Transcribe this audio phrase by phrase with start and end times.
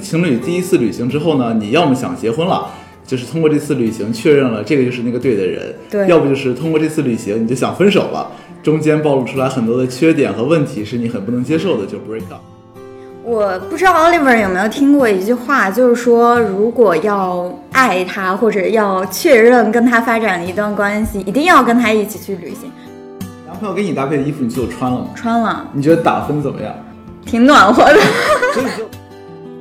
[0.00, 2.66] 情侣第一次旅行之后呢，你要么想结婚了，
[3.06, 8.30] 就是通过这次旅行确认了这个就是那个对的人；对，要不就是通过这次旅行你就想分手了，
[8.62, 12.40] 中间暴露出来很多的缺点和问题是你很不能接受的，就 break up。
[13.22, 22.70] 我不知道 Oliver 有没有听过一句话，就是说如果要爱他或者要确认跟他发展一段关系，一定要跟他一起去旅行。
[23.46, 25.08] 男朋友给你搭配的衣服，你就穿了吗？
[25.14, 25.68] 穿了。
[25.74, 26.74] 你觉得打分怎么样？
[27.26, 28.00] 挺暖和的。
[28.54, 28.88] 所以就，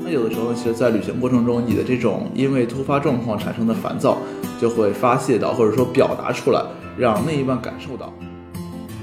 [0.10, 4.18] 那有的时候，其实，在旅行过程中，你的这种因为突发状况产生的烦躁，
[4.60, 6.60] 就会发泄到，或者说表达出来，
[6.98, 8.12] 让另一半感受到。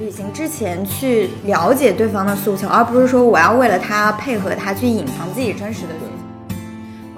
[0.01, 6.57] 旅行之前去了解对方的诉求，而不是说我要为了他配合他去隐藏自己真实的需求。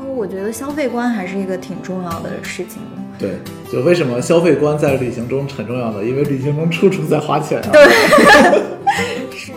[0.03, 2.83] 嗯，我觉得消费观还是一个挺重要的事情。
[3.19, 3.39] 对，
[3.73, 6.05] 就为什么消费观在旅行中很重要呢？
[6.05, 7.71] 因为旅行中处处在花钱啊。
[7.73, 7.89] 对，
[9.35, 9.53] 是。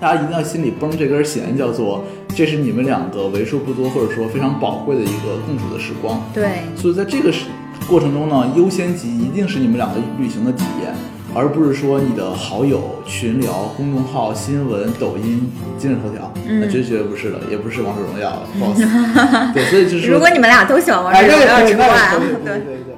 [0.00, 2.04] 大家一定要心里绷这根弦，叫做
[2.36, 6.22] 这是你们两个为数不多或者说非常宝贵的一个共处的时光。
[6.34, 6.60] 对。
[6.76, 7.46] 所以在这个时
[7.88, 10.92] 过程中呢，优先级一定是你们两个旅行的体验，
[11.32, 16.30] 而不是说你的好友、群聊、公众号、新闻、抖音、今日头条。
[16.46, 16.68] 嗯。
[16.68, 18.42] 绝绝不是的，也不是王者荣耀。
[18.58, 18.84] 不好意思。
[19.54, 21.78] 对，所以就是如果你们俩都喜欢王者荣耀，对对
[22.44, 22.95] 对对。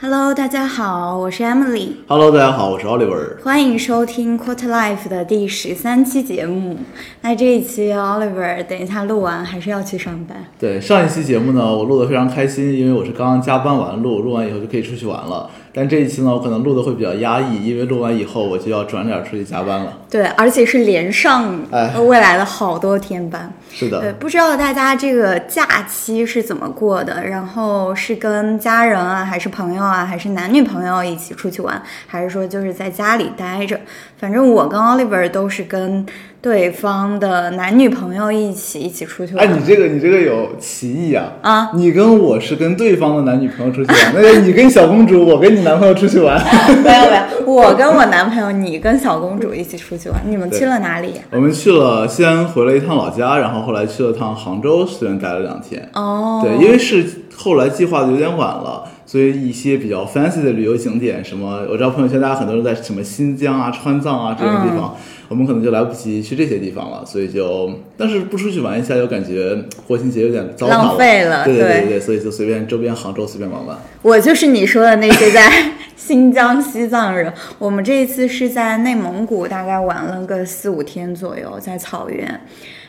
[0.00, 1.88] Hello，大家好，我是 Emily。
[2.06, 3.42] Hello，大家好，我是 Oliver。
[3.42, 6.76] 欢迎收听 Quarter Life 的第十三期节目。
[7.22, 10.44] 那这一期 Oliver 等一下录完还是要去上班。
[10.56, 15.50] 对，上一期节目呢，我录的非常开心，因为我是刚刚加班完录，录完以后就可以出去玩了。
[15.74, 19.98] 但这一期呢，我可能录的会比较压抑，因为录完以后我就要转脸出去加班了。
[20.08, 23.52] 对，而且是连上哎未来的好多天班。
[23.70, 24.00] 是的。
[24.00, 27.24] 对，不知道大家这个假期是怎么过的？
[27.24, 33.78] 然后是跟家人啊，还是朋友啊，还是男女朋友一起出去玩，还是说就是在家里待着？
[34.18, 36.04] 反正我跟 Oliver 都是跟
[36.40, 39.44] 对方的男女朋友一起一起出去玩。
[39.44, 41.32] 哎，你这个你这个有歧义啊！
[41.42, 46.40] 啊，你跟我是跟对方的男女朋友出去玩， 那个你跟小公主，我跟你男朋友出去玩。
[46.84, 51.14] 没有没有，我跟我男朋友，你跟小公主一起出去玩，你们去了哪里？
[51.32, 55.88] 我们去了，先回了一趟老家，然后后来去了趟杭州，虽然待了两天。
[55.94, 57.04] 哦，对，因为是
[57.36, 64.94] 后来计划的有点晚了，所以一些比较 fancy 的旅游景点，什么我知道朋友圈大家很多人在什么新疆啊、川藏啊这种地方，
[65.28, 73.78] 我们可能就来不及去这些地方了，所以就但是不出去玩一下，又感觉国庆节有点糟浪费了对对对对对，所以就随便周边杭州随便玩玩。
[74.02, 77.32] 我就是你说的那些在新疆、西藏人。
[77.58, 82.38] 我们这一次是在内蒙古，大概玩了个四五天左右，在草原。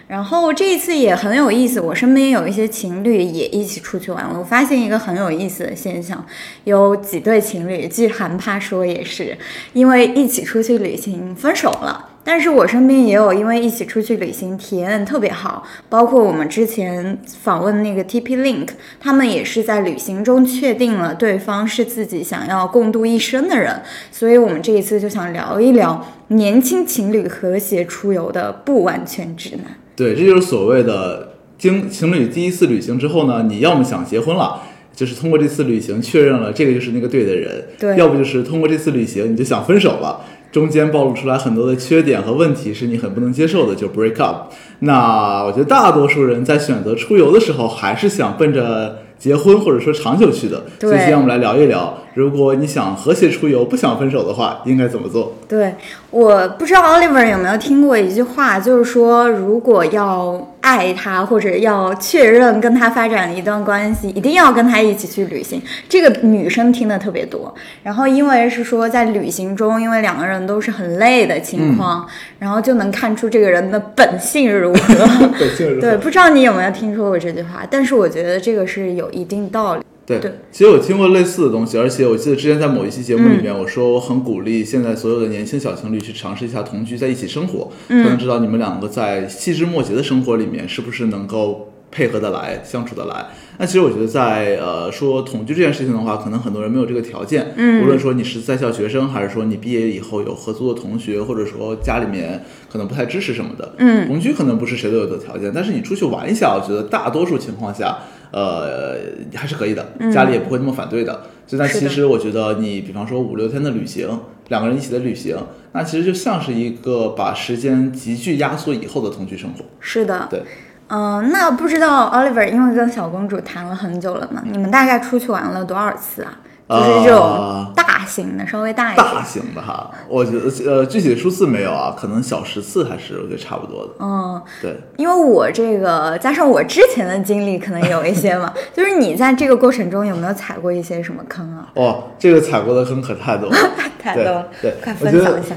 [0.10, 4.40] 然后这一次也很有意思，我身边有一些情侣也一起出去玩了。
[4.40, 6.26] 我发现一个很有意思的现象，
[6.64, 9.38] 有几对情侣，据韩怕说也是
[9.74, 12.10] 因为一起出去旅行分手了。
[12.32, 18.68] 但是我身边也有因为一起出去旅行体验特别好，包括我们之前访问那个 TP Link，
[19.00, 23.82] 他们也是在旅行中确定了对方是自己想要共度一生的人，
[24.12, 29.66] 所以我们这一次就想聊一聊年轻情侣和谐出游的不完全指南。
[29.96, 34.62] 对，这就是所谓的经情侣第一次旅行之后呢，你要么想结婚了。
[34.96, 40.20] 就是通过这次旅行确认了这个就是那个对的人，对要不就是通过这次旅行你就想分手了，
[40.52, 44.52] 中间暴露出来很多的缺点和问题是你很不能接受的，就 break up。
[44.80, 50.64] 那我觉得大多数人在选择出游的时候，还是想奔着结婚或者说长久去的。
[50.80, 55.34] 对所以今天我们来聊一聊，如果你想和谐出游，不想分手的话，应该怎么做？
[55.48, 55.76] 对，
[56.10, 65.60] 我不知道 Oliver 有没有听过一句话，就是说，如果要爱他或者要确认跟他发展一段关系，一定要跟他一起去旅行。
[65.90, 67.52] 这个女生听的特别多。
[67.82, 72.08] 然后因为是说在旅行中，因为两个人都是很累的情况，
[72.38, 74.94] 然后就能看出这个人的本性如何。
[75.40, 79.84] 本性如何对，不知道你有没有听说过这句话，但是我觉得这个是有一定道理。
[80.10, 80.32] 对，对。
[80.52, 93.28] 其实我听过类似的东西，而且我记得之前在某一期节目里面，我说我很鼓励现在所有的年轻小情侣去尝试一下同居，在一起生活，才能知道你们两个在细枝末节的生活里面是不是能够配合得来、相处得来。
[93.60, 97.84] 那其实我觉得在呃说同居这件事情的话，可能很多人没有这个条件，嗯。
[97.84, 102.42] 无论说你是在校学生，还是说你毕业以后有合租的同学，或者说家里面
[102.72, 104.08] 可能不太支持什么的，嗯。
[104.08, 107.98] 同居可能不是谁都有的条件，但是你出去玩一下，我觉得大多数情况下，
[108.32, 108.96] 呃，
[109.36, 111.24] 还是可以的，家里也不会那么反对的。
[111.48, 114.08] 所以，那其实我觉得你，比方说五六天的旅行，
[114.50, 115.36] 两个人一起的旅行，
[115.72, 119.66] 那其实就像是一个把时间急剧压缩以后的同居生活。
[119.80, 120.44] 是的，对，
[120.90, 126.38] 嗯、那不知道 Oliver 因为跟小公主谈了很久了嘛，你们大概出去玩了多少次啊？
[126.70, 129.06] 就是这种呃大大型的，稍微大一点。
[129.06, 133.92] 大型的哈，我觉得呃具体的数字没有啊，可能小十次还是我觉得差不多的。
[134.00, 138.54] 嗯，对，因为我这个加上我之前的经历，可能有一些嘛。
[138.74, 141.68] 就是你在这个过程中有没有踩过一些什么坑啊？
[141.74, 143.58] 哦，这个踩过的坑可太多了，
[144.02, 145.54] 太多了，对，快分享一下。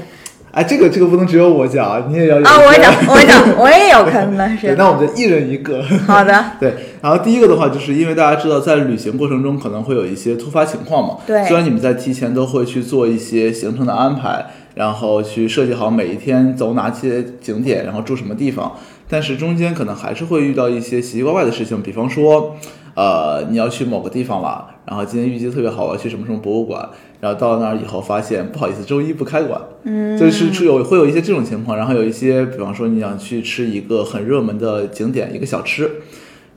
[0.51, 4.75] 哎，这个这个不能只有我讲啊，你也要有啊，我讲，我讲，我也有坑的， 是。
[4.75, 5.81] 那我们就一人一个。
[6.05, 11.17] 好的，对，然后第一个的话，就是因为大家知道，在旅行过程中可能会有一些突发情况嘛。
[11.27, 14.45] 对虽然你们在提前都会去做一些行程的安排，
[14.75, 18.71] 然后去设计好每一天走哪些景点，然后住什么地方，
[19.09, 22.55] 但是中间可能还是会遇到一些奇奇怪怪的事情，比方说，
[22.93, 26.87] 呃，你要去某个地方了，然后今天预计特别好，我要去什么什么博物馆，
[27.19, 29.59] 然后到了那儿以后发现不好意思，周一不开馆。
[29.83, 35.91] 嗯，就是出有会有一些这种情况，然后有一些，比方说你想去吃一个很热门的景点，一个小吃。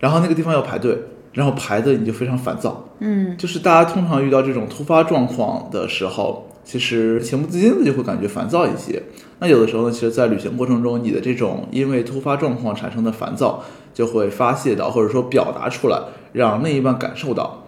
[0.07, 0.97] 然后那个地方要排队，
[1.33, 2.85] 然后排的你就非常烦躁。
[3.01, 9.03] 嗯，就是大家通常遇到这种突发状况的时候，其实情不自禁的就会感觉烦躁一些。
[9.41, 15.99] 那有的时候呢，其实，在旅行过程中，你的这种因为突发状况产生的烦躁，就会发泄到或者说表达出来，
[16.33, 17.65] 让另一半感受到。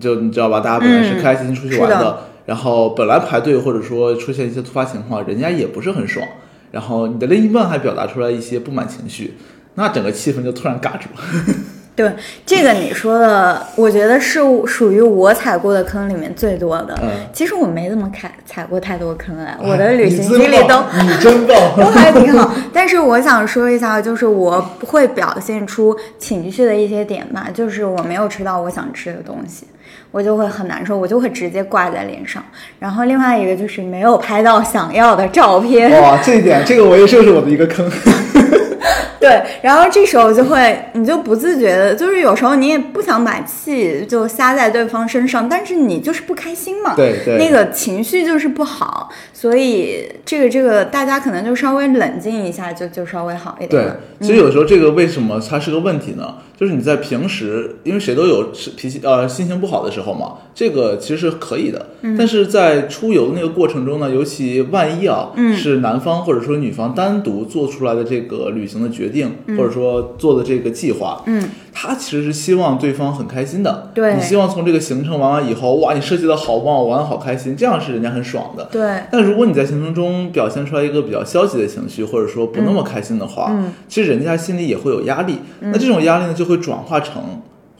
[0.00, 0.58] 就你知道吧？
[0.58, 6.26] 大家本来是嗯开开心心出去玩是的然后本来排队或者说出现一些突发情况，人家也不是很爽，
[6.72, 9.34] 然后你的另一半还表达出来一些不满情绪，
[9.76, 11.54] 那整个气氛就突然尬住了。
[11.96, 12.12] 对
[12.44, 16.94] 这个你说的，我觉得是属于我踩过的坑里面最多的。
[17.02, 22.54] 嗯其实我没怎么踩踩过太多坑哎，我的旅行经历都棒你真棒， 都还挺好。
[22.72, 29.66] 但是我想说一下，就是我会表现出情绪的一些点吧，就是我没有吃到我想吃的东西，
[30.10, 32.42] 我就会很难受，我就会直接挂在脸上。
[32.78, 37.90] 然后另外一个就是没有拍到想要的照片，哇，这一点，这个我也就是我的一个坑。
[39.20, 53.84] 对，然后这时候就会，你就不自觉的，就是有时候你也不想把气就撒在对方身上，但是你就是不开心嘛，对对那个情绪就是不好，所以这个这个大家可能就稍微冷静一下，就就稍微好一点
[54.20, 56.36] 对。，其实有时候这个为什么它是个问题呢？
[56.58, 61.86] 就是你在平时，因为谁都有脾气呃心情不好的时候嘛，这个其实是可以的。
[62.16, 71.48] 但是在出游那个过程中呢，尤其万一啊，是男方或者说女方单独做出来的这个旅行的决定，或者说做的这个计划，嗯，
[71.78, 73.90] 他其实是希望对方很开心的。
[73.92, 78.66] 对你希望从这个行程玩完以后，哇，你设计的好棒，玩的好开心，这样是人家很爽的。
[78.72, 85.40] 对，但如果你在行程中表现出来一个比较消极的情绪，或者说不那么开心的话，嗯其实人家心里也会有压力。
[85.60, 87.22] 那这种压力呢，就会转化成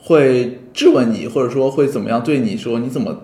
[0.03, 3.23] 会质问你，或者说会怎么样对你说你怎么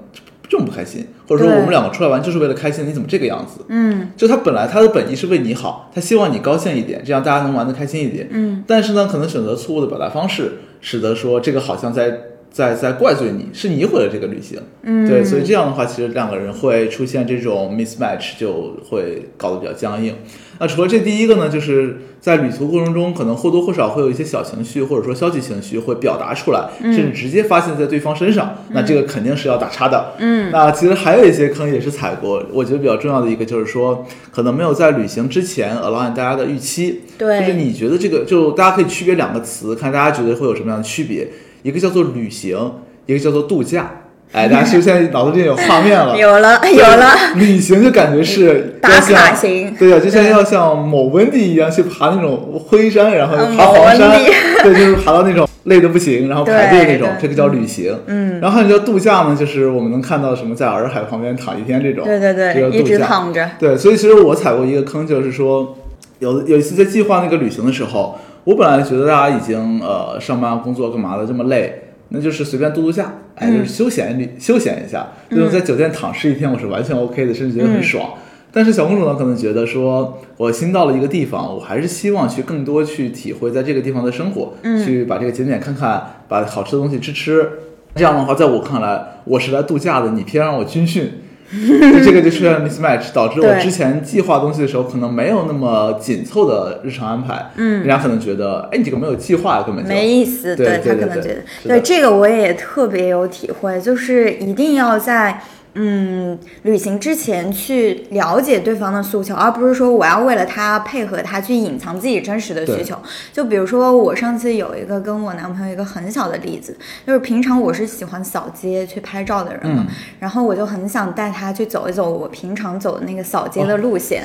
[0.49, 3.63] 这么不开心，或者说我们两个出来玩就是为了开心，你怎么这个样子？
[3.69, 8.27] 嗯就他本来他的本意是为你好，他希望你高兴一点，这样大家能玩得开心一点。
[8.31, 12.17] 嗯，但是呢，可能选择错误的表达方式，使得说这个好像在
[12.51, 14.59] 在在怪罪你，是你毁了这个旅行。
[14.83, 20.13] 嗯，对，所以这样的话，其实两个人会出现这种 mismatch，就会搞得比较僵硬。
[20.59, 30.13] 那除了这第一个呢，就是在旅途过程中，可能或多或少会有一些小情绪或者说消极情绪会表达出来，甚至直接发现在对方身上，那这个肯定是要打叉的。
[30.19, 37.01] 嗯，那其实还有一些坑也是踩过，我觉得比较重要的一个就是说，可能没有在旅行之前 align 大家的预期。
[37.17, 41.27] 对就是你觉得这个，就大家可以区别两个词，看大家觉得会有什么样的区别。
[41.63, 42.73] 一个叫做旅行，
[43.05, 44.02] 一个叫做度假。
[44.33, 46.15] 哎，大家是不是现在脑子里有画面了？
[46.17, 54.09] 有了有了， 旅行就感觉是打要像卡型对啊，就像要像某温蒂一样去爬那种灰山，然后嗯爬黄山
[54.63, 57.95] 对，就是爬到那种累的不行，然后排队那种这个叫旅行。
[58.07, 65.77] 嗯，然后还有叫度假呢，就是我们能看到什么在洱海旁边躺一天这种，对对对，一直度假躺着，对，所以其实我踩过一个坑，就是说，
[66.17, 78.13] 有有一次在计划那个旅行的时候，我本来觉得大家已经呃上班工作干嘛的这么累，那就是随便度度假，哎，就是休闲旅休闲一下，这种在酒店躺尸一天，我是完全 OK 的，甚至觉得很爽。
[78.51, 84.53] 但是小公主呢，可能觉得说，我新到了一个地方，我还是希望去更多去体会在这个地方的生活，
[84.85, 87.49] 去把这个景点看看，把好吃的东西吃吃。
[87.95, 91.11] 这样的话，在我看来，我是来度假的，你偏让我军训，就
[92.03, 97.79] 这个就出现了 mismatch，导致我之前计划东西的时候可能没有那么紧凑的日常安排，嗯。
[97.79, 105.41] 人家可能觉得，哎，你这个没有计划，根本就没意思，对对他可能觉得，对这个我也特别有体会，就是一定要在
[105.75, 112.95] 嗯旅行之前去了解对方的诉求，而不是说我要为了他配合他去隐藏自己真实的需求。
[113.31, 116.77] 就比如说我上次有一个跟我男朋友一个很小的例子，
[117.07, 124.23] 就是平常我是喜欢扫街去拍照的人嘛，嗯然后我就很想带他去走一走我平常走的那个扫街的路线。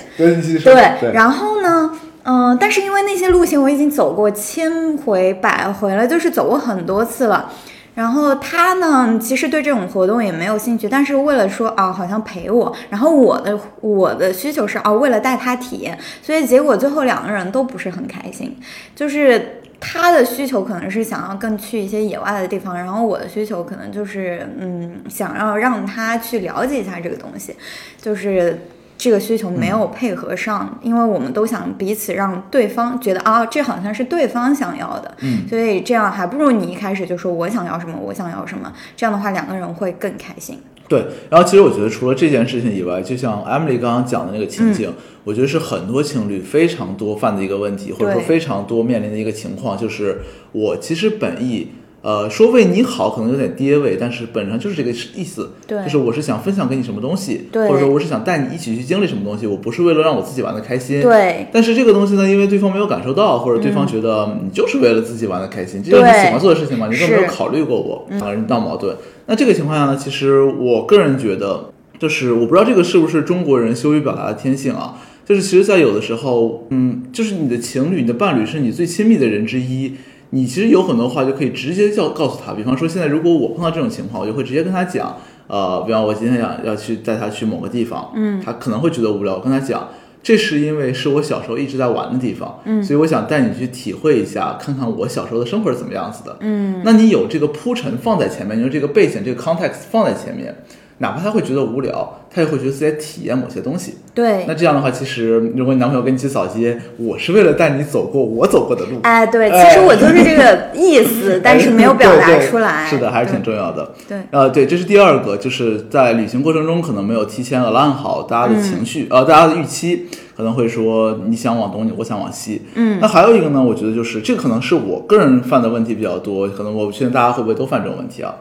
[0.58, 1.90] 对，然后呢，
[2.24, 7.50] 嗯、但是因为那些路线我已经走过千回百回了，就是走过很多次了。
[7.98, 18.56] 然后他呢，其实对这种活动也没有兴趣，但是为了说啊，好像陪我，然后我的我的需求是啊，为了带他体验，所以结果最后两个人都不是很开心，
[18.94, 27.56] 就是他的需求可能是想要更去一些野外的地方，然后我的需求可能就是嗯，想要让他去了解一下这个东西，
[28.00, 28.56] 就是。
[28.98, 40.58] 这个需求没有配合上，因为我们都想彼此让对方觉得啊，这好像是对方想要的，嗯，所以这样还不如你一开始就说我想要什么，我想要什么，这样的话两个人会更开心。
[40.88, 51.70] 对，然后其实我觉得除了这件事情以外，就像 Emily 刚刚讲的那个情景，我觉得是很多情侣非常多犯的一个问题，或者说非常多面临的一个情况，就是我其实本意。
[52.08, 68.96] 呃，说为你好可能有点跌位，但是本身就是这个意思，对就是我是想分享给你什么东西，对或者说我是想带你一起去经历什么东西，我不是为了让我自己玩的开心，对但是这个东西呢，因为对方没有感受到，或者对方觉得你就是为了自己玩的开心，这就是你喜欢做的事情嘛，你根本没有考虑过我，两个人闹矛盾。
[69.26, 74.94] 那这个情况下呢，其实我个人觉得，就是我不知道这个是不是中国人羞于表达的天性啊。
[75.26, 79.92] 就是其实，在有的时候，嗯，就是你的情侣、你的伴侣是你最亲密的人之一，
[80.30, 82.52] 你其实有很多话就可以直接叫告诉他。
[82.52, 85.16] 比方说，现在如果我碰到这种情况，我就会直接跟他讲，
[85.46, 89.88] 呃，比方我今天想要去带他去某个地方，嗯，他可能会觉得无聊，我跟他讲。
[90.20, 100.54] 这是因为是我小时候一直在玩的地方，嗯，所以我想带你去体会一下，看看我小时候的生活是怎么样子的，嗯，那你有这个铺陈放在前面，你有这个背景、这个 context 放在前面，
[100.98, 103.98] 哪怕他会觉得无聊，他也会觉得自己在体验某些东西。
[104.12, 112.84] 对那，这样的话，其实如果你男朋友跟你一起扫街，我是为了带你走过我走过的路，哎，对，哎其实我就是这个意思，但是没有表达出来。
[112.86, 113.92] 是的，还是挺重要的。
[114.08, 122.62] 对呃，对，这是第二个，就是在旅行过程中可能没有提前 align 好大家的情绪，呃，大家的预期，可能会说你想往东，我想往西。
[122.74, 128.34] 嗯，那还有一个呢，我觉得就是这个可能是我个人犯的问题比较多，可能我不确定大家会不会都犯这种问题啊。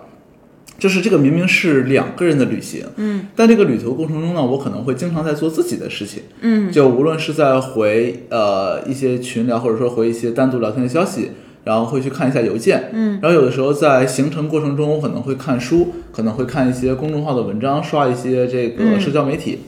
[0.80, 11.32] 就是这个明明是两个人的旅行，嗯，但这个旅途过程中呢，我可能会经常在做自己的事情，嗯，就无论是在回呃一些群聊，或者说回一些单独聊天的消息，
[11.64, 19.60] 然后会去看一下邮件，嗯，然后有的时候在行程过程中，我可能会看书，可能会看一些公众号的文章，刷一些这个社交媒体，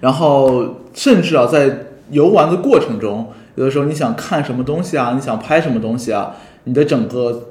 [0.00, 7.49] 然后甚至啊，在游玩的过程中，有的时候你想看什么东西啊，你想拍什么东西啊，你的整个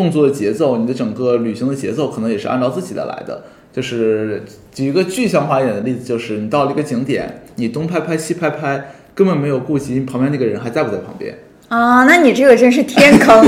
[0.00, 3.42] 动作的节奏，你的整个旅行的节奏，可能也是按照自己的来的。
[3.70, 4.42] 就是
[4.72, 11.36] 举一个具象化一点的例子，就是你到了一个景点，你东拍拍西拍拍，根本没有顾及旁边那个人还在不在旁边。
[11.68, 13.46] 啊，那你这个真是天坑。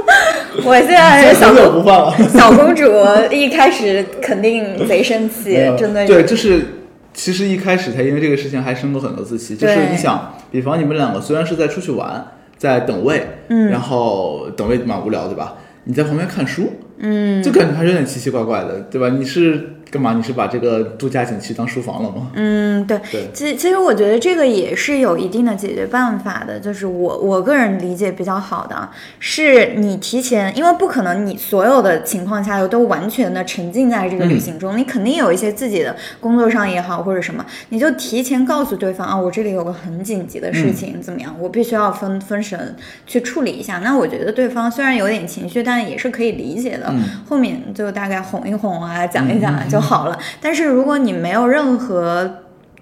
[0.64, 2.14] 我现在小很久公不换了。
[2.30, 2.90] 小公主，
[3.30, 6.64] 一开始肯定贼生气，真的对，就是
[7.12, 12.26] 其实一开始她因为这个事情还生过很多次气，就是你想，比方你们两个虽然是在出去玩，
[12.56, 15.54] 在等位，嗯，然后等位蛮无聊，对吧？
[15.90, 19.08] 你在旁边看书，嗯，就感觉还是有点奇奇怪怪的，对吧？
[19.08, 20.14] 你是干嘛？
[20.14, 22.30] 你是把这个度假景区当书房了吗？
[22.34, 43.78] 嗯，对，对其实其实我觉得这个也是有一定的解决办法的，就是我我个人理解比较好的啊，是你提前，因为不可能你所有的情况下都完全的沉浸在这个旅行中，你肯定有一些自己的工作上也好或者什么，你就提前告诉对方啊，我这里有个很紧急的事情，怎么样，我必须要分分神去处理一下。
[43.82, 46.94] 那我觉得对方虽然有点情绪，但也是可以理解的，
[47.28, 50.18] 后面就大概哄一哄啊，讲一讲就好了。
[50.40, 52.38] 但是如果你没有任何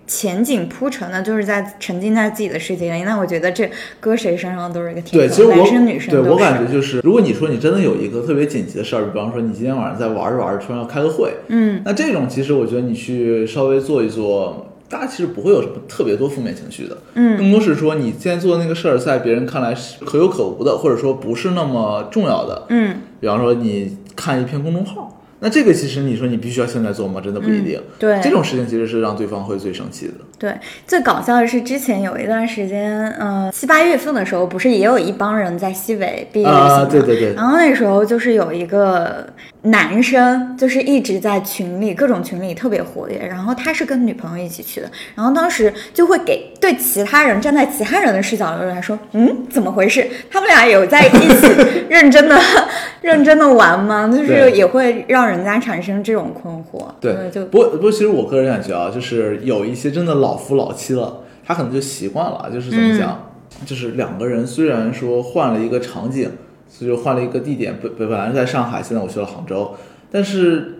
[0.06, 6.10] 前景铺陈的，就是在沉浸在自己的世界里，那我觉得这搁谁身上都是一个天对，其实我男生女生。
[6.10, 25.17] 对我感觉就是，如果你说你真的有一个特别紧急的事儿，比方说你今天晚上在玩着玩着突然要开个会，嗯，那这种其实我觉得你去稍微做一做，大家其实不会有什么特别多负面情绪的，嗯，更多是说你现在做的那个事儿，在别人看来是可有可无的，或者说不是那么重要的，嗯，比方说你看一篇公众号。
[25.40, 27.20] 那这个其实你说你必须要现在做吗？
[27.20, 27.80] 真的不一定。
[27.98, 30.14] 对这种事情其实是让对方会最生气的。
[30.38, 30.52] 对，
[30.86, 36.74] 最搞笑的是之前有一段时间，呃，七八月份的时候，不是也有一帮人在西北毕业旅行吗？
[36.74, 39.26] 啊对对对然后那时候就是有一个
[39.62, 50.08] 男生，就是一直在群里各种群里特别活跃，然后他是跟女朋友一起去的，然后当时就会给对其他人站在其他人的视角来说，嗯，怎么回事？
[50.30, 51.46] 他们俩有在一起
[51.90, 52.40] 认真的
[53.02, 54.08] 认真的玩吗？
[54.08, 56.86] 就是也会让人家产生这种困惑。
[57.00, 63.28] 对，就不过不过，其实我个人感觉啊，就是有一些真的老夫老妻了，他可能就习惯了，就是怎么讲，
[63.66, 66.30] 就是两个人虽然说换了一个场景，
[66.78, 69.74] 所以就换了一个地点，本本本来是在上海，现在我去了杭州，
[70.10, 70.74] 但是。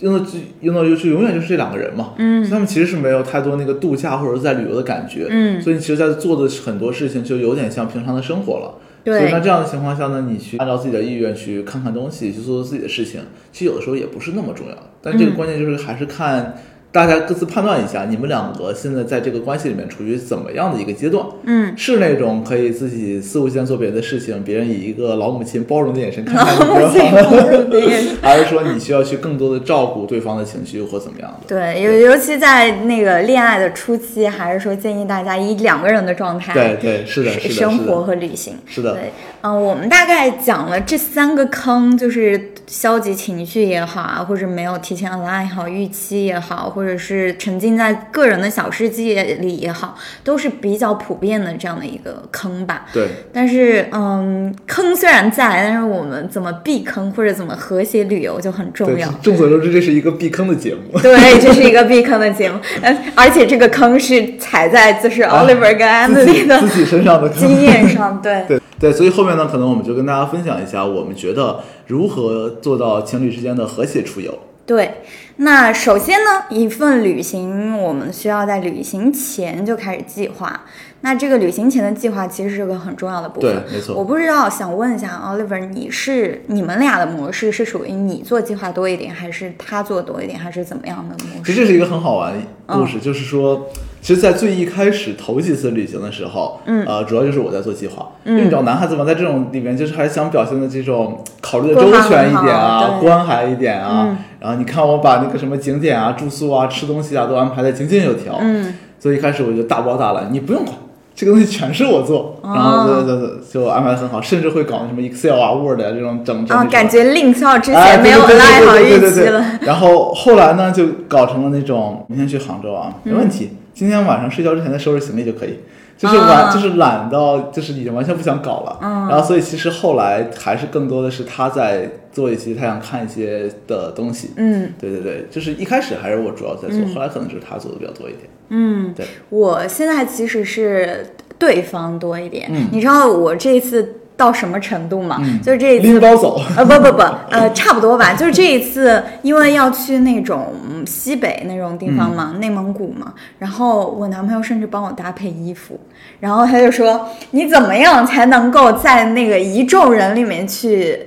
[0.00, 8.74] 用的就用的就是永远就是这两个人嘛，嗯，所以他们其实是没有太多那个度假或者在旅游的感觉，嗯所以你其实在做的很多事情就有点像平常的生活了。
[9.02, 14.76] 对所以那这样的情况下呢，你去按照自己的意愿去看看东西，去做做自己的事情，其实有的时候也不是那么重要。
[15.00, 16.54] 但这个嗯关键就是还是看
[16.96, 21.22] 大家各自判断一下，你们两个现在在这个关系里面处于怎么样的一个阶段。
[21.44, 28.16] 嗯，是那种可以自己肆无忌惮做别的事情，别人以一个老母亲包容的眼神看待你 包容的眼神。
[28.22, 31.30] 还是说你需要去更多的照顾对方的情绪或怎么样？
[31.46, 31.54] 的？
[31.54, 38.54] 对，尤尤其在那个恋爱的初期，还是说建议大家以两个人的状态对对，是的，是的，生活，和旅行。
[38.64, 39.12] 是的，对，
[39.46, 52.86] 嗯、我们大概讲了这三个坑，就是消极情绪也好啊，或者没有提前 align 好预期也好，或者是沉浸在个人的小世界里也好，都是比较普遍的这样的一个坑吧。
[52.92, 60.98] 对，但是，嗯，坑虽然在，但是我们怎么避坑或者怎么和谐旅游就很重要。，众所周知，这是一个避坑的节目。
[61.00, 68.44] 对， 这是一个避坑的节目，呃，而且这个坑是踩在就是 Oliver 跟 Emily 的自己身上的经验上， 对。
[68.48, 74.38] 对对，所以后面呢，可能我们就跟大家分享一下，我们觉得如何做到情侣之间的和谐出游。
[74.66, 75.02] 对，
[75.36, 80.64] 那首先呢，一份旅行我们需要在旅行前就开始计划。
[81.02, 83.52] 那这个旅行前的计划其实是个很重要的部分。
[83.68, 83.94] 对，没错。
[83.94, 91.52] 我不知道，想问一下 Oliver，你是你们俩的模式是属于你做计划多一点，还是他做多一点，还是怎么样的模式？
[91.52, 93.68] 其实这是一个很好玩的故嗯事，就是说，
[94.00, 110.76] 其实，在最一开始头几次旅行的时候，嗯，呃，主要就是我在做计划，因为你知道男孩子嘛，在这种里面就是还是想表现的这种考虑的周全一点啊，关怀一点啊，嗯然后你看我把那个什么景点啊、住宿啊、吃东西啊都安排的井井有条，嗯，所以一开始我就大包大揽，你不用管。
[111.16, 119.44] 这个东西全是我做，哦然后就就就就安排的很好，甚至会搞什么 Excel 啊、Word 啊这种整整啊，理感觉令校之哎前没有对对对拉好预期了。
[119.62, 125.58] 然后后来呢，就搞成了那种明天去杭州啊，嗯没问题，今天晚上睡觉之前再收拾行李就可以。
[125.96, 128.78] 就是完，啊就是懒到，就是已经完全不想搞了。
[128.82, 134.32] 嗯然后，所以其实后来还是更多的是他在做一些，他想看一些的东西。
[134.36, 138.24] 嗯对对对，就是一开始还是我主要在做，后来可能就是他做的比较多一点。
[138.48, 142.50] 嗯对，我现在其实是对方多一点。
[142.52, 145.18] 嗯你知道我这次到什么程度嘛？
[145.22, 148.14] 嗯就是这一次拎包走，呃，不不不，呃，差不多吧。
[148.14, 155.78] 就是这一次，因为要去那种嗯西北那种地方嘛，内蒙古嘛，然后我男朋友甚至帮我搭配衣服，
[156.20, 160.98] 然后他就说：“你怎么样才能够在那个一众人里面去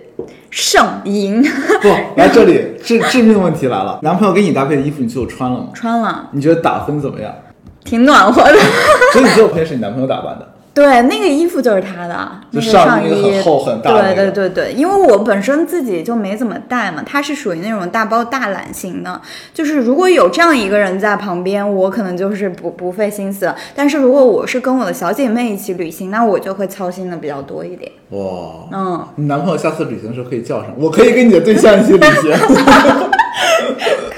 [0.51, 1.43] 胜赢
[1.81, 7.33] 不，来这里致致命问题来了，男朋友给你搭配的衣服，你最后穿了吗？？”穿了，你觉得打分怎么样？
[7.83, 8.55] 挺暖和的。
[9.13, 10.47] 所以你最后发现是你男朋友打扮的。
[10.73, 19.19] 对，那个衣服就是他的，就那个上衣衣很厚很大对对对对，因为我本身自己就没怎么带嘛，他是属于那种大包大揽型的，
[19.53, 23.53] 就是如果有这样一个人在旁边，我可能就是不不费心思。
[23.75, 27.91] 但是如果我是跟我的小姐妹一起旅行，那我就会操心的比较多一点。
[28.11, 32.31] 哇，嗯，你男朋友下次旅行的时候可以叫上，我可以跟你的对象一起旅行。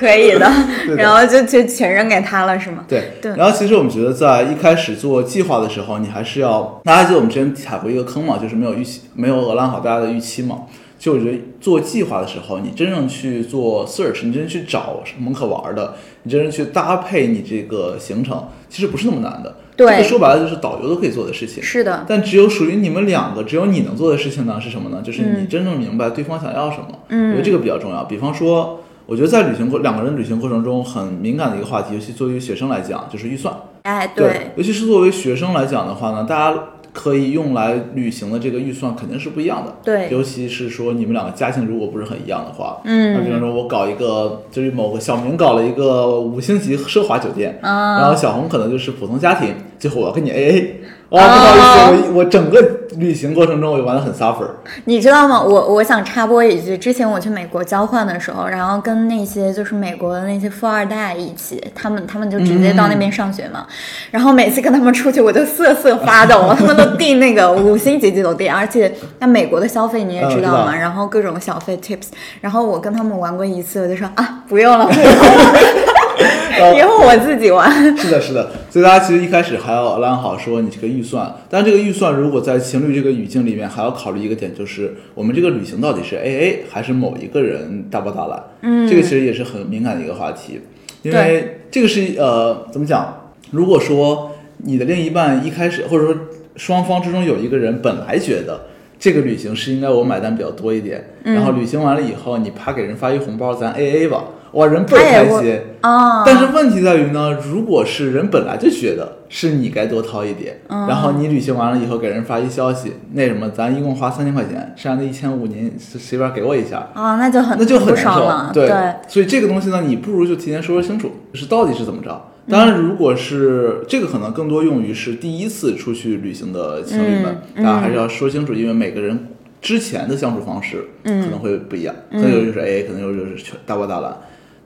[0.01, 0.39] 可以的，
[0.89, 2.83] 的然后就就全扔给他了，是吗？
[2.87, 10.63] 对，对然后其实我们觉得在一开始做计划的时候，你还是要，大家记得我们之前踩过一个坑嘛，就是没有预期，没有鹅烂好大家的预期嘛。
[10.97, 19.55] 就我觉得做计划的时候，你真正去做 search，你真正去找什么可玩的，你真正去搭配你这个行程，其实不是那么难的。
[19.75, 21.61] 对这个说白了就是导游都可以做的事情。
[21.63, 25.01] 是的，但只有属于你们两个，只有你能做的事情呢是什么呢？
[25.03, 26.87] 就是你嗯真正明白对方想要什么。
[27.09, 28.03] 嗯我觉得这个比较重要。
[28.03, 33.53] 比方说，我觉得在旅行过两个人旅行过程中很敏感的一个话题，尤其作为学生来讲，就是预算。
[33.81, 36.57] 哎，对，尤其是作为学生来讲的话呢，大家
[36.93, 39.75] 可以用来旅行的这个预算肯定是不一样的。
[39.83, 50.81] 对尤其是说你们两个家庭如果不是很一样的话，嗯那比方说我搞一个，就是某个小明搞了一个五星级奢华酒店，啊然后小红可能就是普通家庭，最后我要跟你 A A。
[51.09, 54.47] 哇，不好意思，我我整个旅行过程中我就玩的很 suffer。
[54.85, 55.41] 你知道吗？
[55.41, 63.65] 我我想插播一句，之前我去美国交换的时候，然后跟那些就是美国的那些富二代一起，他们他们就直接到那边上学嘛。
[64.09, 72.07] 然后每次跟他们出去，我就瑟瑟发抖， 他们都订那个五星级酒店，而且那美国的消费你也知道嘛，嗯道然后各种小费 tips，
[72.41, 75.90] 然后我跟他们玩过一次，我就说啊，不用了，不用了，
[76.77, 77.71] 以后我自己玩。
[77.97, 88.43] 是的，是的，所以大家其实一开始还要拉好说你这个预算，但这个预算如果在情侣这个语境里面，还要考虑一个点，就是我们这个旅行到底是 A A 还是某一个人大包大揽？
[88.61, 90.61] 嗯，这个其实也是很敏感的一个话题，
[91.01, 93.31] 因为这个是呃怎么讲？
[93.51, 96.15] 如果说你的另一半一开始，或者说
[96.55, 98.67] 双方之中有一个人本来觉得。
[99.03, 104.25] 这个旅行是应该我买单比较多一点，然后旅行完了以后，你啪给人发一红包，咱 A A 吧。
[104.51, 105.59] 哇，人倍开心。
[105.81, 110.87] 啊，但是问题在于呢，如果是人本来就觉得是你该多掏一点，嗯。
[110.87, 118.51] 然后你旅行完了以后给人发一消息，那什么，咱一共花三千块钱，剩下的一千五您随便给我一下，啊，那就很那就很不难受爽了，。
[118.53, 118.69] 对，
[119.07, 122.29] 所以这个东西呢，你不如就提前说说清楚，是到底是怎么着。
[122.49, 129.27] 当然，如果是这个，可能更多用于是第一次出去旅行的情侣们，嗯大家还是要说清楚，因为每个人
[129.61, 134.15] 之前的相处方式可能会不一样，可能有就是 A，可能有就是全大包大揽。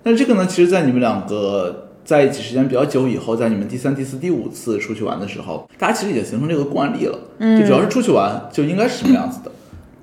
[0.05, 7.17] 但是这个呢，其实，在你们两个在一起时间比较久以后，在你们第三、第四、第五次出去玩的时候，大家其实已经形成这个惯例了，
[7.59, 9.51] 就主要是出去玩就应该是什么样子的。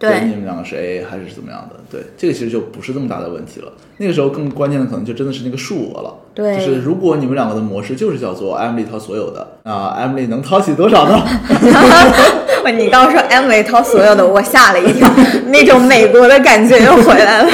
[0.01, 1.77] 对你们两个是 A 还是怎么样的？
[1.89, 3.71] 对，这个其实就不是这么大的问题了。
[3.99, 6.13] 那个时候更关键的可能就真的是那个数额了。
[6.35, 11.25] 对就是如果你们两个的模式就是叫做 Emily 掏所有的，那 Emily 能掏起多少呢？
[12.77, 15.09] 你刚刚说 Emily 掏所有的，我吓了一跳，
[15.47, 17.51] 那种美国的感觉又回来了。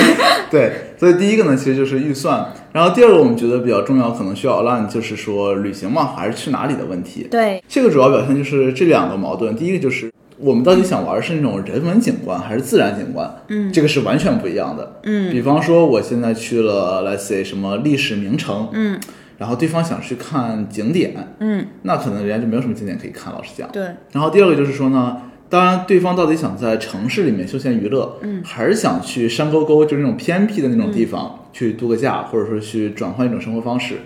[0.51, 2.53] 对，所以第一个呢，其实就是预算。
[2.73, 7.27] 然后第二个我们觉得比较重要，可能需要 align，就是说旅行嘛，还是去哪里的问题。
[7.31, 9.57] 对，这个主要表现就是这两个矛盾。
[9.57, 13.33] 第一个就是我们到底想玩的是那种人文景观还是自然景观？
[13.49, 15.01] 嗯，这个是完全不一样的。
[15.05, 19.01] 嗯，比方说我现在去了，let's say 什么历史名城，嗯，
[19.39, 23.69] 然后对方想去看景点，嗯，那可能人家就没有什么景点可以看，老实讲。
[23.73, 23.83] 对，
[24.13, 25.17] 然后第二个就是说呢，
[25.49, 33.97] 当然对方到底想在城市里面休闲娱乐，嗯，还是想去山沟沟，就是那种偏僻的那种地方、去度个假，或者说去转换一种生活方式。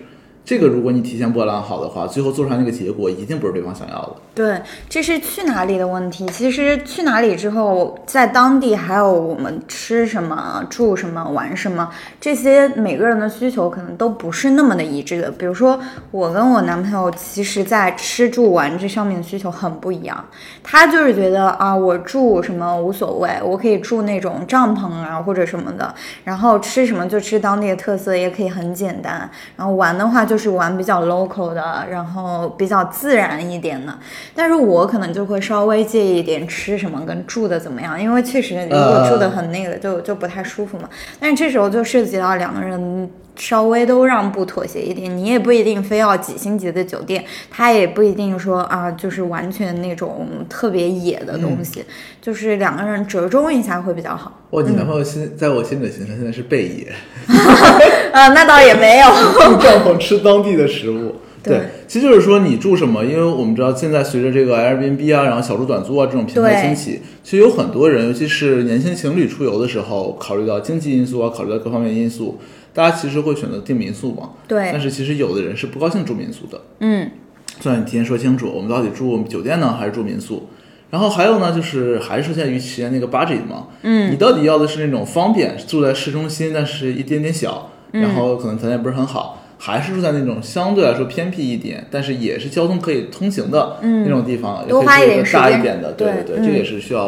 [0.45, 4.15] 这个如果你提前波澜好的话，最后做出来那个结果一定不是对方想要的。
[4.35, 6.25] 对，这是去哪里的问题。
[6.25, 11.87] 其实去哪里之后，在当地还有我们吃什么、住什么、玩什么，
[12.19, 15.29] 这些每个人的需求可能都不是那么的一致的。
[15.29, 20.25] 比如说，我跟我男朋友，其实在吃住玩这上面的需求很不一样。
[20.63, 25.93] 他就是觉得啊，我住什么无所谓，我可以住那种帐篷啊或者什么的，
[26.23, 29.29] 然后吃什么就吃当地的特色，也可以很简单。
[29.55, 33.93] 然后玩的话就是玩比较 local 的，然后比较自然一点的。
[34.35, 40.89] 但是我可能就会稍微介意一点吃什么跟住的怎么样，因为确实如果住的很那个就就不太舒服嘛。
[41.19, 51.83] 但是这时候就涉及到两个人稍微都让步妥协一点，你也不一定非要几星级的酒店，他也不一定说啊就是完全那种特别野的东西，
[52.21, 54.39] 就是两个人折中一下会比较好。
[54.49, 56.93] 我，你男朋友心在我心里的形象现在是贝爷，
[58.13, 59.07] 呃，那倒也没有。
[59.07, 61.15] 住 帐篷吃当地的食物。
[61.43, 61.61] 对。
[61.87, 72.39] 其实就是说你住什么，因为我们知道现在随着这个 Airbnb 啊，然后小住短租啊这种平台兴起，其实有很多人，尤其是年轻情侣出游的时候，考虑到经济因素啊，考虑到各方面因素，
[72.73, 74.29] 大家其实会选择订民宿嘛。
[74.47, 74.69] 对。
[74.71, 77.11] 但，是其实有的人是不高兴住民宿的，嗯，
[77.59, 80.47] 所以你提前说清楚，我们到底住酒店呢，还是住民宿？
[80.89, 97.07] 然后还有呢，就是还是受限于体验那个 budget 嘛，嗯，你到底要的是那种方便，住在市中心，但是一点点小，嗯然后可能条件不是很好，还是住在那种相对来说偏僻一点，但是也是交通可以通行的那种地方，也可以住大一点的，对对对，嗯这个也是需要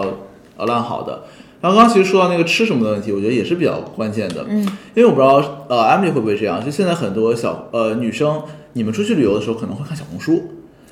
[0.56, 1.24] 呃烂好的。
[1.60, 4.64] 然后刚刚其实说到那个吃什么的问题，我觉得也是比较关键的，嗯，
[4.94, 8.42] 因为我不知道呃 Emily 会不会这样，就现在很多小呃女生，
[8.72, 10.42] 你们出去旅游的时候可能会看小红书，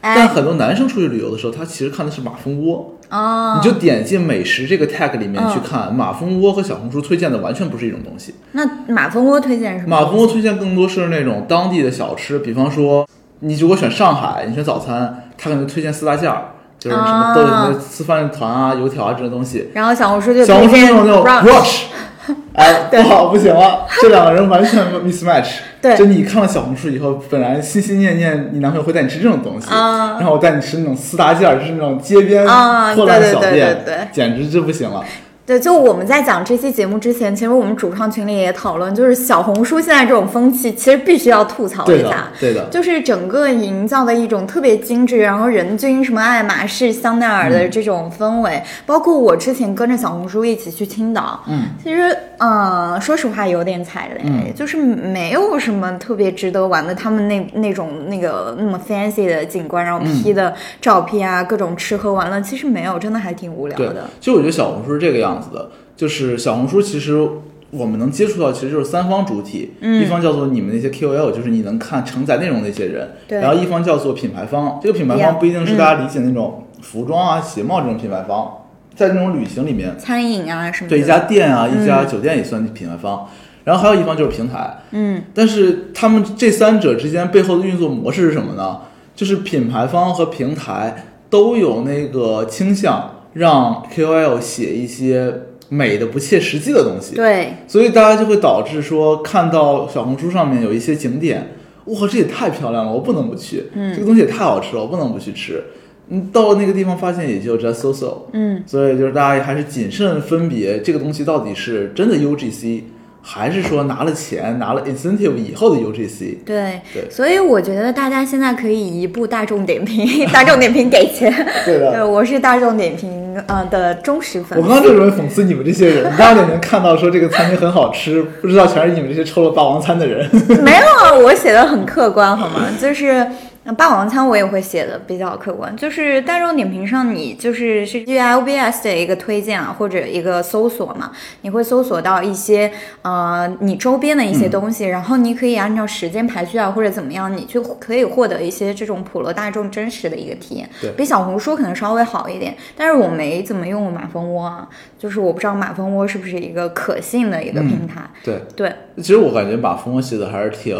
[0.01, 2.97] 但哎，很多男生出去旅游的时候，他其实看的是马蜂窝。
[3.13, 8.33] 哦，你就点进美食这个 tag 里面去嗯看，马蜂窝和小红书推荐的完全不是一种东西。
[8.53, 9.89] 那马蜂窝推荐什么？
[10.01, 13.07] 马蜂窝推荐更多是那种当地的小吃，比方说，
[13.41, 19.69] 你如果选上海，你选早餐，他可能推荐四大件儿，就是什么豆啊什么吃饭团啊、油条啊这些东西。
[19.75, 21.81] 然后小红书就小红书那种那种 brunch brunch，
[22.53, 25.55] 哎，不好不行了，这两个人完全 mismatch。
[25.81, 35.03] 对就你看了小红书以后，本来心心念念你男朋友会带你吃这种东西，啊然后我带你吃那种四大件，就是那种街边啊破烂小店，对对简直就不行了。
[35.45, 42.65] 对，就我们在讲这期节目之前，其实我们主创群里也讨论，就是小红书现在这种风气，其实必须要吐槽一下。，对的。
[42.71, 56.95] 就是整个营造的一种特别精致，然后人均什么爱马仕、香奈儿嗯的这种氛围，包括我之前跟着小红书一起去青岛，嗯，其实，呃，说实话有点踩雷，嗯就是没有什么特别值得玩的。
[56.95, 67.27] 他们那那种那个那么 fancy 的景观，然后嗯 P 的照片啊，各种吃喝玩乐，其实没有，真的还挺无聊的。，其实我觉得小红书是这个样子的，就是小红书其实
[67.71, 70.01] 我们能接触到，其实就是三方主体，嗯。
[70.01, 78.51] 一方叫做你们那些 KOL，就是你能看承载内容的一些人，然后一方叫做品牌方，这个品牌方不一定是大家理解那种服装啊、鞋帽这种品牌方，
[78.95, 83.27] 在这种旅行里面，餐饮啊什么，对一家店啊、一家酒店也算品牌方。
[83.63, 88.81] 然后还有一方就是平台，嗯，但是他们这三者之间背后的运作模式是什么呢？
[89.15, 95.33] 就是品牌方和平台都有那个倾向，让 KOL 写一些
[95.69, 97.15] 美的不切实际的东西。
[97.15, 103.65] 对，所以大家就会导致说，看到小红书上面有一些景点，哇，这也太漂亮了，我不能不去。
[103.73, 105.63] 嗯，这个东西也太好吃了，我不能不去吃。
[106.09, 108.23] 嗯，到了那个地方发现也就 just so so。
[108.33, 112.81] 嗯，所以就是大家还是谨慎分别这个东西到底是真的 UGC，
[113.25, 116.39] 还是说拿了钱拿了 incentive 以后的 UGC。
[116.45, 121.33] 对，对所以我觉得大家现在可以一步大众点评， 大众点评给钱。
[121.65, 124.61] 对的我是大众点评呃的忠实粉丝。
[124.61, 130.29] 我刚刚就准备讽刺你们这些人，大家也能看到说这个餐厅很好吃，不知道全是你们这些抽了霸王餐的人。
[130.61, 132.67] 没有啊，我写的很客观，好吗？
[132.81, 133.25] 就是
[133.63, 142.71] 呃霸王餐我也会写的比较客观，就是大众点评上你就是是基于 LBS 的一个推荐啊，或者一个搜索嘛，你会搜索到一些
[143.03, 154.67] 呃你周边的一些东西，然后你可以按照时间排序啊或者怎么样，你就可以获得一些这种普罗大众真实的一个体验对，比小红书可能稍微好一点，但是我没怎么用过马蜂窝啊，
[154.99, 158.73] 就是我不知道马蜂窝是不是一个可信的一个平台，对，对。
[158.97, 160.77] 其实我感觉马蜂窝写的还是挺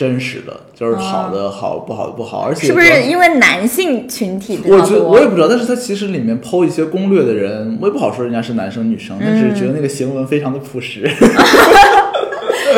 [0.00, 5.02] 真实的，就是好的好，不好的不好，而且是不是因为男性群体比较我觉得？
[5.02, 11.06] 我也不知道，但是他其实里面剖一些攻略的人，我也不好说人家是男生女生，但是觉得那个行文非常的朴实。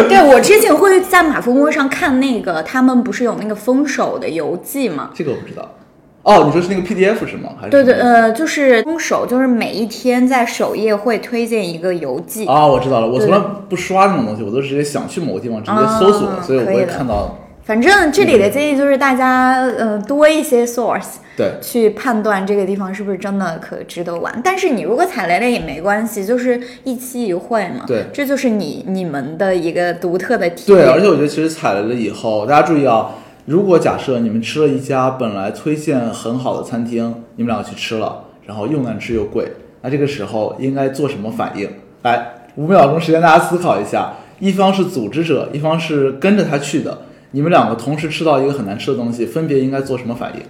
[0.09, 5.11] 对我之前会在马蜂窝上看那个，他们不是有那个封手的游记吗？
[5.15, 5.73] 这个我不知道。
[6.23, 7.51] 哦，你说是那个 PDF 是吗？
[7.59, 12.47] 还是对对，呃，就是分手，就是每一天在首页会推荐一个游记。
[12.47, 13.09] 啊，我知道了。
[13.09, 17.39] 我从来不刷这种东西，我都直接想去某个地方直接搜索，啊所以我不会看到。
[17.65, 24.41] 反正这里的建议就是大家，呃，多一些 source 对，去判断这个地方是不是真的可值得玩。
[24.43, 27.85] 但是你如果踩雷了也没关系，就是一期一会嘛。
[27.87, 30.85] 对这就是你你们的一个独特的体验。
[30.85, 33.11] 对，而且我觉得其实踩雷了以后，大家注意啊，
[33.45, 39.51] 如果假设你们吃了一家本来推荐很好的餐厅，你们俩去吃了，然后又难吃又贵，
[39.81, 41.69] 那这个时候应该做什么反应？
[42.03, 44.13] 来，五秒钟时间，大家思考一下。
[44.39, 46.97] 一方是组织者，一方是跟着他去的，
[47.33, 50.43] 你们两个同时吃到一个很难吃的东西，分别应该做什么反应？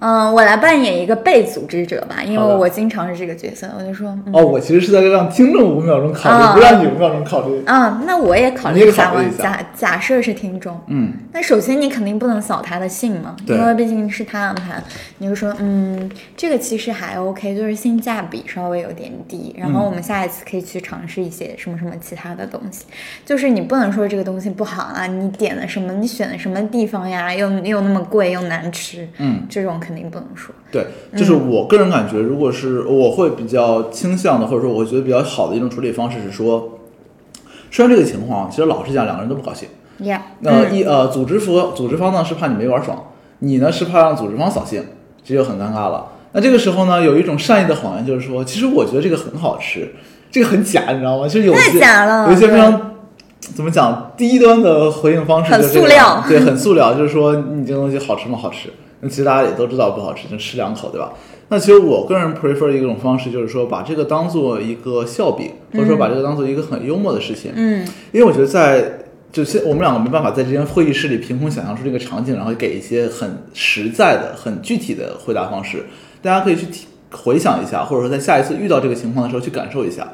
[0.00, 3.68] 嗯，我来扮演一个被组织者吧，因为我经常是这个角色。
[3.78, 7.62] 我就说，嗯哦，我其实是在让听众五秒钟考虑，啊不让你五秒钟考虑。
[7.66, 9.36] 啊，那我也考虑一下嘛考虑一。
[9.36, 14.82] 下假假设是听众，嗯，那首先你肯定不能扫他的兴嘛，因为毕竟是他安排。
[15.18, 19.54] 你就说，嗯，这个其实还 OK，就是性价比稍微有点低。
[19.58, 22.84] 然后我们下一次可以去尝试一些什么什么其他的东西。
[23.26, 30.54] 就是你不能说这个东西不好啊，你点的什么，你选的什么地方呀，又又那么贵又难吃，嗯，这种肯定不能说。
[30.70, 36.78] 对，就是我个人感觉，如果是我会比较倾向的，或者说我觉得比较好的一种处理方式是说，
[37.70, 39.66] 出现这个情况，其实老实讲，两个人都不高兴。
[39.98, 43.06] Yeah，那一呃，组织方组织方呢是怕你没玩爽，
[43.38, 44.84] 你呢是怕让组织方扫兴，
[45.24, 46.08] 这就很尴尬了。
[46.32, 49.94] 那这个时候呢，有一种善意的谎言，就是说，其实我觉得这个很好吃，
[50.30, 51.26] 这个很假，你知道吗？
[51.26, 52.92] 就是有一太些假了有一些非常
[53.40, 58.38] 怎么讲低端的回应方式，很塑料对， 很塑料，就是说你这个东西好吃吗？
[58.38, 58.70] 好吃。
[59.00, 61.12] 那其实大家也都知道不好吃，就吃两口，对吧？
[61.50, 67.52] 那其实我个人 prefer 一种方式，就是说把这个当做一个笑柄，或者说把这个当做一个很幽默的事情。
[67.54, 68.98] 嗯，因为我觉得在
[69.32, 75.84] 就现我们两个没办法在这间会议室里凭空想象出这个场景，然后给一些很实在的、很具体的回答方式。
[76.20, 80.06] 大家可以去体回想一下，或者说在下一次遇到这个情况的时候去感受一下，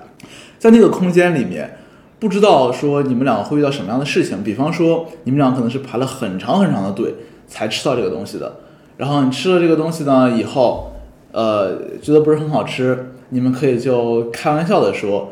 [0.59, 1.79] 在那个空间里面，
[2.21, 4.43] 不知道说你们两个会遇到什么样的事情。
[4.45, 7.15] 比方说，你们俩可能是排了很长很长的队
[7.49, 8.61] 才吃到这个东西的，
[8.97, 10.93] 然后你吃了这个东西呢以后，
[11.33, 15.31] 呃，觉得不是很好吃，你们可以就开玩笑的说，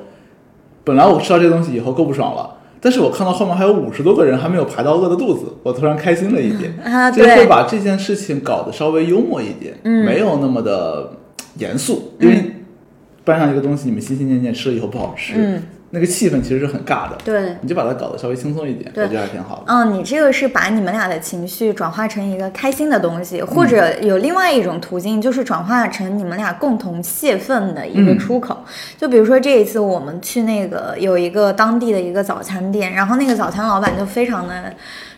[0.84, 2.58] 本来我吃到这个东西以后够不爽了。
[2.84, 6.74] 但是我看到后面还有五十多个人还没有排到饿的肚子，我突然开心了一点。
[6.82, 11.12] 啊，就是会，把这件事情搞得稍微幽默一点，嗯没有那么的
[11.58, 12.56] 严肃，因为
[13.24, 15.62] 搬上一个东西，你们心心念念吃了以后不好吃，嗯，
[15.94, 17.18] 那个气氛其实是很尬的。
[17.24, 17.54] 对。
[17.60, 19.64] 你就把它搞得稍微轻松一点，对我觉得还挺好的。
[19.66, 28.58] 嗯，你这个是把你们俩的情绪转化成一个开心的东西，或者有另外一种途径，就是转化成你们俩共同泄愤的一个出口。
[28.96, 34.54] 就比如说这一次我们去那个有一个当地的一个早餐店，然后那个早餐老板就非常的。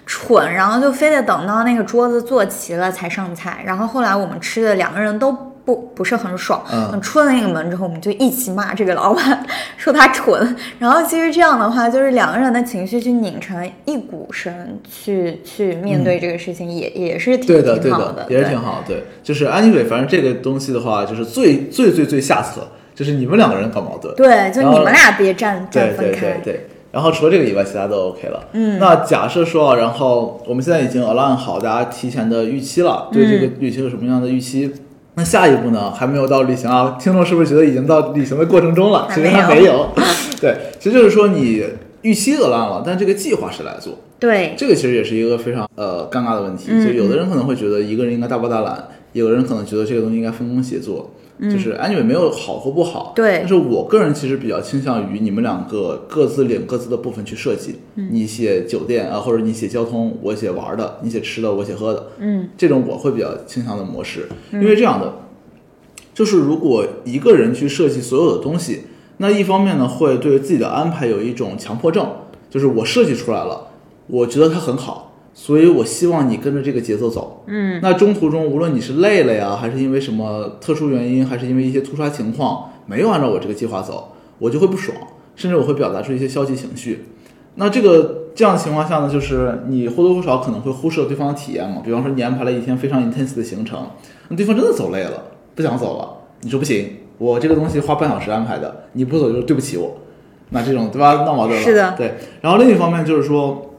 [0.06, 9.46] 蠢，然后就非得等到那个桌子坐齐了才上菜，然后后来我们吃的两个人都不不是很爽，嗯出了那个门之后，我们就一起骂这个老板，
[9.78, 10.56] 说他蠢。
[10.78, 18.84] 然后其实这样的话，就是两个人的情绪去拧成一股绳，去去面对这个事情，也也是挺对的，对的，也是挺好。
[18.86, 24.14] 对，就是 anyway，反正这个东西的话，就是最最最最下策，就是你们两个人搞矛盾。
[24.16, 26.20] 对，就你们俩别站对对站分开。
[26.44, 26.66] 对对。
[26.92, 28.40] 然后除了这个以外，其他都 OK 了。
[28.52, 34.72] 嗯那假设说啊，然后我们现在已经 align 好大家提前的预期了，对这个预期有什么样的预期？
[35.16, 35.92] 那下一步呢？
[35.92, 36.96] 还没有到旅行啊？
[36.98, 39.06] 听众是不是觉得已经到旅行的过程中了？
[39.14, 39.88] 其实还还没没有。
[40.40, 41.64] 对，其实就是说你
[42.02, 43.96] 预期的烂了，但这个计划谁来做？
[44.24, 46.68] 对，这个其实也是一个非常呃尴尬的问题。
[46.70, 51.10] 嗯就有的人可能会觉得一个人应该大包大揽，有的人可能觉得这个东西应该分工协作。
[51.42, 57.74] 就是 anyway 没有好或不好，但是我个人其实比较倾向于你们两个各自领各自的部分去设计。
[57.96, 62.06] 嗯你写酒店啊，或者你写交通，我写玩的；你写吃的，我写喝的。
[62.18, 65.12] 嗯，这种我会比较倾向的模式，因为这样的，
[66.14, 68.82] 就是如果一个人去设计所有的东西，
[69.16, 72.08] 那一方面呢，会对自己的安排有一种强迫症，
[72.48, 73.72] 就是我设计出来了，
[74.06, 77.44] 我觉得它很好，所以我希望你跟着这个节奏走。
[77.46, 84.96] 嗯，那中途中无论你是累了呀，还是因为什么特殊原因，还是因为一些突发情况没有按照我这个计划走，我就会不爽，
[85.34, 87.06] 甚至我会表达出一些消极情绪。
[87.56, 91.80] 那这个这样的情况下呢，就是你或多或少可能会忽视了对方的体验嘛。
[91.84, 93.86] 比方说你安排了一天非常 intense 的行程，
[94.28, 95.22] 那对方真的走累了，
[95.54, 96.08] 不想走了，
[96.42, 99.96] 你说不行，我这个东西花半小时安排的，你不走就是对不起我。
[100.50, 101.64] 那这种对吧，闹矛盾了。
[101.64, 102.14] 是的对。
[102.40, 103.73] 然后另一方面就是说，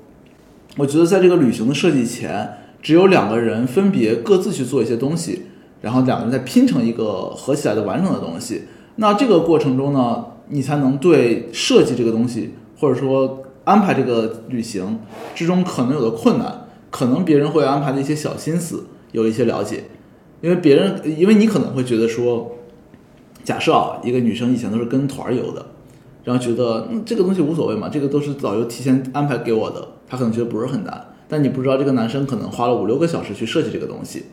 [0.78, 5.44] 我觉得在这个旅行的设计前，只有两个人分别各自去做一些东西，
[5.82, 8.64] 然后两个人再拼成一个合起来的完整的东西。
[8.98, 15.00] 那这个过程中呢，你才能对设计这个东西，或者说安排这个旅行
[15.34, 19.86] 之中可能有的困难，可能别人会安排的一些小心思有一些了解，
[20.42, 22.52] 因为别人，因为你可能会觉得说，
[23.46, 25.66] 假设啊，一个女生以前都是跟团游的，
[26.26, 34.24] 然后觉得、嗯、这个东西无所谓嘛，这个都是导游提前安排给我的，她可能觉得不是很难，但你不知道这个男生可能花了五六个小时去设计这个东西，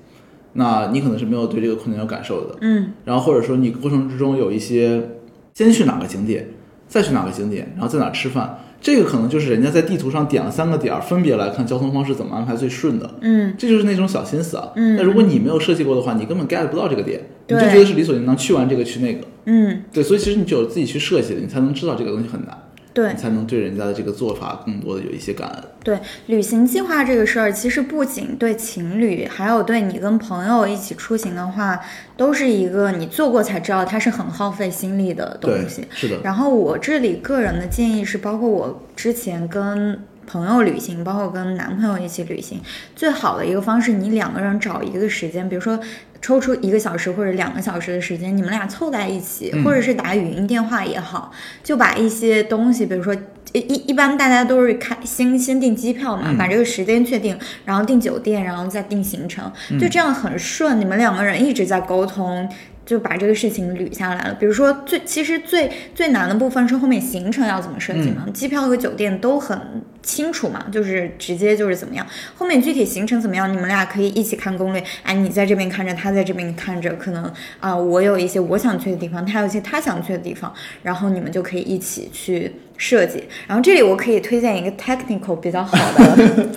[0.55, 5.03] 那你可能是没有对这个困难有感受的，嗯，然后或者说你过程之中有一些
[5.55, 6.49] 先去哪个景点，
[6.89, 14.73] 再去哪个景点，然后在哪吃饭，这个可能就是人家在地图上点了三个点儿，分别来看交通方式怎么安排最顺的，嗯，这就是那种小心思啊。
[14.77, 14.97] 嗯。
[14.97, 19.21] 那如果你没有设计过的话，你根本 get 不到这个点，你就觉得是理所应当，去完这个去那个。
[19.47, 22.57] 嗯，对，所以其实你只有自己去设计了，你才能知道这个东西很难，
[22.93, 23.17] 对你。
[23.17, 25.65] 才能对人家的这个做法更多的有一些感恩。
[25.85, 31.81] 对旅行计划这个事儿，其实不仅对情侣，还有对你跟朋友一起出行的话，
[32.17, 42.61] 都是一个你做过才知道它是很耗费心力的东对西。，是的，然后我这里个人的建议是，包括我之前跟朋友旅行，包括跟男朋友一起旅行，
[42.95, 45.79] 最好的一个方式，你两个人找一个时间，比如说
[46.23, 51.31] 抽出一个小时或者两个小时的时间，你们俩凑在一起，嗯或者是打语音电话也好，
[51.63, 53.15] 就把一些东西，比如说。
[53.55, 60.81] 一一一般大家都是开先先订机票嘛，嗯把这个时间确定，然后订酒店，然后再订行程，嗯就这样很顺。
[60.81, 62.49] 你们两个人一直在沟通，
[62.85, 64.35] 就把这个事情捋下来了。
[64.35, 69.59] 比如说最其实最最难的部分是后面行程要怎么设计嘛，机票和酒店都很
[70.03, 72.07] 清楚嘛，就是直接就是怎么样。
[72.37, 74.83] 后面具体行程怎么样，你们俩可以一起看攻略。
[75.03, 83.25] 哎，你在这边看着，他在这边看着，可能啊、我有一些我想去的地方，他有一些他想去的地方，然后你们就可以一起去设计。
[83.47, 86.49] 然后这里我可以推荐一个 technical 比较好的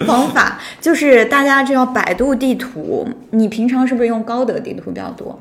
[0.04, 5.38] 方法，就是大家知道百度地图，你平常是不是用高德地图比较多？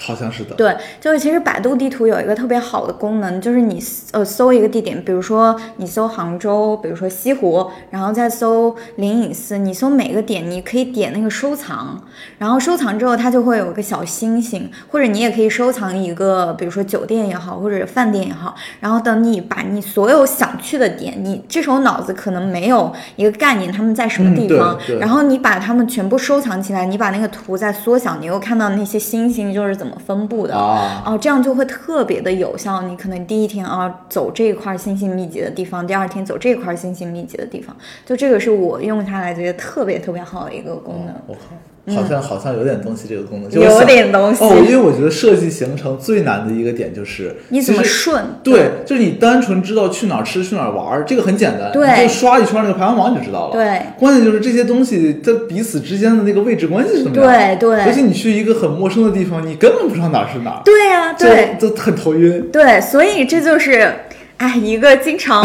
[0.00, 0.54] 好像是的。
[0.54, 3.82] 对，就是其实百度地图有一个特别好的功能，就是你
[4.12, 12.02] 呃搜一个地点，比如说你搜杭州，比如说西湖，然后再搜灵隐寺，你搜每个点，你可以点那个收藏，
[12.38, 24.98] 然后收藏之后它就会有一个小星星，或者你也可以收藏一个，比如说酒店也好，或者饭店也好，然后等你把你所有想去的点，你这时候脑子可能没有一个概念，他们在什么地方，对。
[24.98, 30.56] 然后你把它们全部收藏起来，你把那个图再缩小，你又看到那些星星就是怎么分布的。
[30.56, 32.82] 啊，哦，这样就会特别的有效。
[32.82, 41.14] 你可能第一天啊走这一块星星密集的地方，第二天走这一块星星密集的地方，就这个是我用下来觉得特别特别好的一个功能。
[41.26, 41.40] 我靠，
[41.94, 48.22] 好像好像有点东西，这个功能就嗯有点东西哦，因为我觉得设计行程最难的一个点就是你怎么顺？
[48.42, 53.52] 对，就是你单纯知道去哪儿吃去哪儿玩儿，这个很简单，对你就刷一圈那个排行榜你就知道了。
[53.52, 57.26] 对，关键就是这些东西它彼此之间的那个位置关系是怎么样。
[57.26, 62.48] 对对尤其你去一个很陌生的地方，你根本不知道哪儿是哪儿，对呀、对就就很头晕。
[62.52, 63.92] 对，所以这就是。
[64.38, 65.44] 哎，一个经常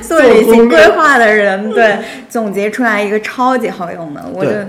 [0.00, 1.98] 做 做旅行规划的人，对，
[2.30, 4.64] 总结出来一个超级好用的，我就对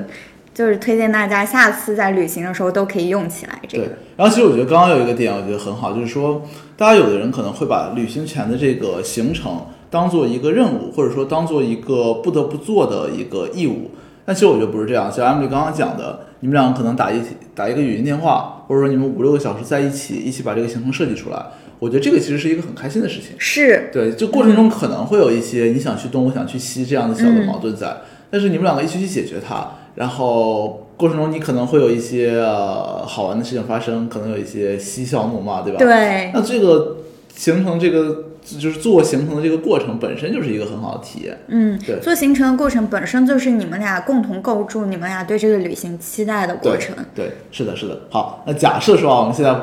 [0.53, 6.41] 就是推荐大家下次在旅行的时候都可以用起来这个对。，然后其实我觉得刚刚有一个点，我觉得很好，就是说，
[6.77, 13.91] 大家有的人可能会把旅行前的这个行程当做一个任务，或者说当做一个不得不做的一个义务。
[14.25, 17.21] 但其实我觉得不是这样，像 Emily 刚刚讲的，你们两个可能打一
[17.53, 21.45] 打一个语音电话，或者说你们五六个小时在一起，一起把这个行程设计出来，
[21.79, 23.35] 我觉得这个其实是一个很开心的事情。
[23.37, 27.97] 是，对，就过程中可能会有一些你想去东，我想去西这样的小的矛盾在，
[28.31, 35.79] 但是你们两个一起去解决它，然后过程中你可能会有一些呃好玩的事情发生，可能有一些嬉笑怒骂，对吧？
[35.79, 36.97] 对，那这个
[37.35, 41.37] 形成这个就是做行程的这个过程本身就是一个很好的体验。
[41.47, 46.95] 嗯，对做行程的过程本身就是你们俩共同构筑你们俩对这个旅行期待的过程。
[47.15, 47.99] 对，是的，是的。
[48.09, 49.55] 好，那假设说啊，我们现在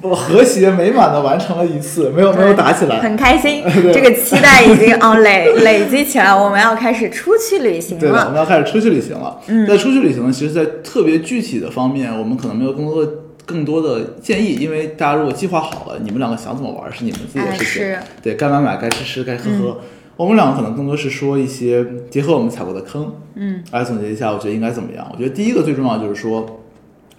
[0.00, 8.30] 不和谐美满的完成了一次，没有没有打起来，很开心， 这个期待已经 哦累累积起来，我们要开始出去旅行了对的，我。
[8.30, 9.38] 们要开始出去旅行了。
[9.46, 13.12] 嗯，在出去旅行呢，其实，在特别具体的方面，我们可能没有更多的
[13.46, 17.66] 更多的建议，因为大家如果计划好了，你们两个想怎么玩是你们自己的哎事情。
[17.82, 19.78] 是对该买买，该吃吃，该喝喝。
[20.16, 25.06] 我们两个可能更多是说一些结合我们踩过的坑，嗯，来总结一下，我觉得应该怎么样。
[25.12, 26.60] 我觉得第一个最重要就是说，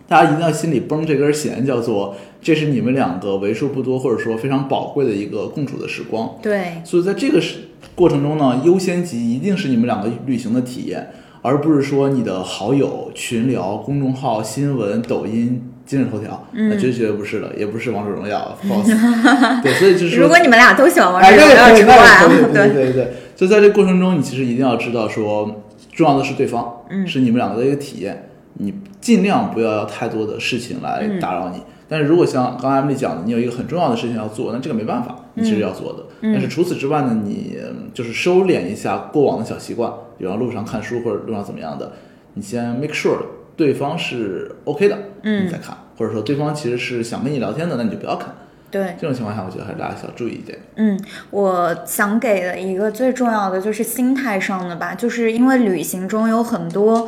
[0.08, 6.36] 大家一定要心里绷这根弦，叫做这是你们两个为数不多或者说非常宝贵的一个共处的时光。
[6.42, 7.58] 对，所以在这个时
[7.96, 18.88] 过程中呢，优先级一定是你们两个旅行的体验，而不是说你的好友、群聊、公众号、新闻、抖音、今日头条，那绝绝对不是的，也不是王者荣耀、false。
[19.64, 28.74] 对，所以就是如果你们俩都喜欢王者哎，荣耀除外对对，对对，就在这过程中，你其实一定要知道说，重要的是对方，嗯，是你们两个的一个体验，你
[29.06, 31.62] 尽量不要有太多的事情来打扰你。
[31.88, 36.04] 但是如果像刚才 Emily 讲的，你有一个很重要的事情要做，那这个没办法，你其实要做的。
[36.24, 41.92] 但是除此之外呢，你嗯就是收敛一下过往的小习惯，比方路上看书或者路上怎么样的，
[42.34, 43.18] 你先 make sure
[43.56, 48.34] 对方是 OK 的，嗯，你再看，或者说对方其实是想跟你聊天的，那你就不要看。
[48.72, 50.58] 对，这种情况下，我觉得还是大家需要注意一点。
[50.78, 51.00] 嗯，
[51.30, 57.08] 我想给的一个最重要的就是心态上的吧，就是因为旅行中有很多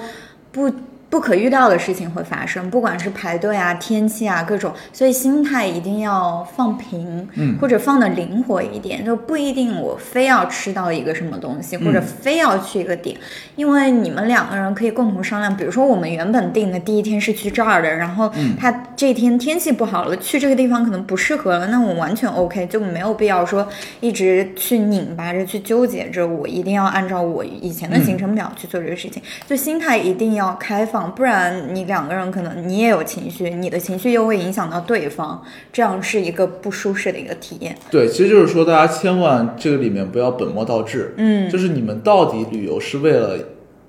[0.51, 0.71] 不
[1.09, 13.15] 不可预料的事情会发生，不管是排队啊、天气啊各种，所以心态一定要放平，嗯或者放的灵活一点，就不一定我非要吃到一个什么东西，或者嗯非要去一个点，
[13.55, 15.55] 因为你们两个人可以共同商量。
[15.55, 18.29] 比如说我们原本定的第一天是去这儿的，然后
[18.59, 23.67] 他这天天气不好了，去这个地方可能不适合了，那我完全 OK，就没有必要说
[24.01, 29.23] 一直去拧巴着去纠结着，我一定要按照我以前的行程表去做这个事情。
[29.47, 37.77] 就心态一定要开放，不然你两个人可能你也有情绪，你的情绪又会影响到对方，这样是一个不舒适的一个体验。
[37.91, 41.13] 对，其实就是说，大家千万这个里面不要本末倒置。
[41.17, 43.37] 嗯，就是你们到底旅游是为了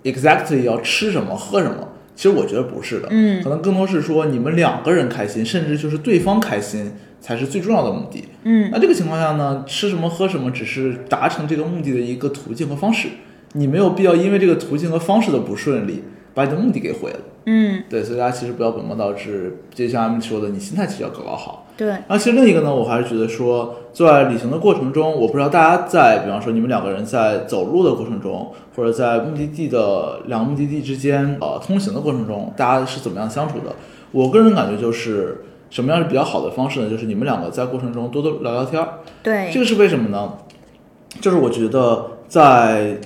[0.02, 1.88] exactly 要吃什么喝什么？
[2.14, 8.24] 其实我觉得不是的，嗯，可能更多是说你们两个人开心，甚至就是对方开心才是最重要的目的。
[8.42, 13.06] 嗯，那这个情况下呢，吃什么喝什么只是达成这个目的的一个途径和方式，
[13.52, 16.02] 你没有必要因为这个途径和方式的不顺利，
[16.39, 17.18] 把你的目的给毁了。
[17.47, 21.66] 嗯，对，所以大家其实不要本末倒置，就像 M 说的，你心态其实要搞搞好。
[21.76, 33.74] 对，然后其实另一个呢，我还是觉得说，在旅行的过程中，我不知道大家在，比方说你们两个人在走路的过程中，或者在目的地的两个目的地之间呃通行的过程中，大家是怎么样相处的？
[34.12, 36.91] 我个人感觉就是什么样是比较好的方式呢？
[36.91, 38.99] 就是你们两个在过程中多多聊聊天儿。
[39.22, 40.34] 对，这个是为什么呢？
[41.20, 42.99] 就是我觉得在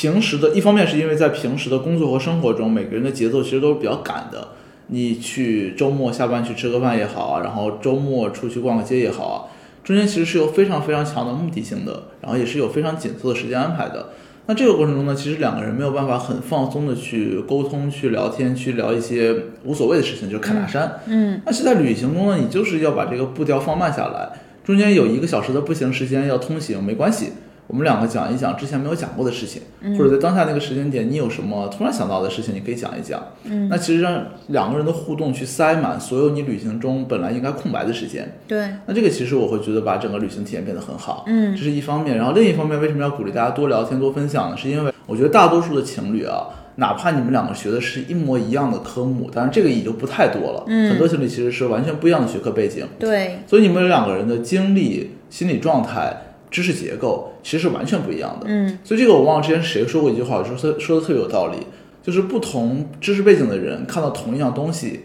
[0.00, 4.50] 平时的一方面是因为在平时的工作和生活中，每个人的节奏其实都是比较赶的。
[4.86, 9.36] 你去周末下班去吃个饭也好啊，然后周末出去逛个街也好啊，
[9.82, 14.10] 中间其实是有非常非常强的目的性的，然后也是有非常紧凑的时间安排的。
[14.46, 19.34] 那这个过程中呢，其实两个人没有办法很放松的去沟通、去聊天、去聊一些
[19.64, 21.00] 无所谓的事情，就是侃大山。
[21.06, 24.30] 嗯，那是在旅行中呢，你就是要把这个步调放慢下来，
[24.62, 27.32] 中间有一个小时的步行时间要通行，没关系。
[27.68, 29.62] 我们两个讲一讲之前没有讲过的事情，
[29.96, 33.22] 或者在当下那个时间点，你有什么突然想到的事情，你可以讲一讲。
[33.44, 41.24] 嗯，那其实让两个人的互动去塞满所有你旅行中本来应该空白的时间，对，那这个其实我会觉得把整个旅行体验变得很好。
[41.26, 44.56] 嗯这是一方面，然后另一方面，为什么要鼓励大家多聊天、多分享呢？
[44.56, 50.64] 是因为我觉得大多数的情侣啊，哪怕你们两个学的是一模一样的科目，当然这个也就不太多了。
[50.68, 56.16] 嗯很多情侣其实是完全不一样的学科背景，对，所以你们两个人的经历、心理状态、
[56.50, 58.46] 知识结构其实是完全不一样的。
[58.48, 61.58] 嗯所以这个我忘了之前谁说过一句话，我说说说的特别有道理，
[62.02, 65.00] 就是不同知识背景的人看到同一样东西，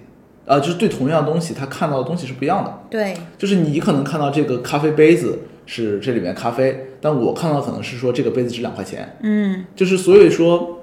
[0.45, 2.79] 啊、就是对同一样东西他看到的东西是不一样的。
[2.89, 9.17] 对，就是你可能看到这个咖啡杯子是这里面咖啡，但我看到可能是说这个杯子值两块钱。
[9.21, 10.79] 嗯就是所以说，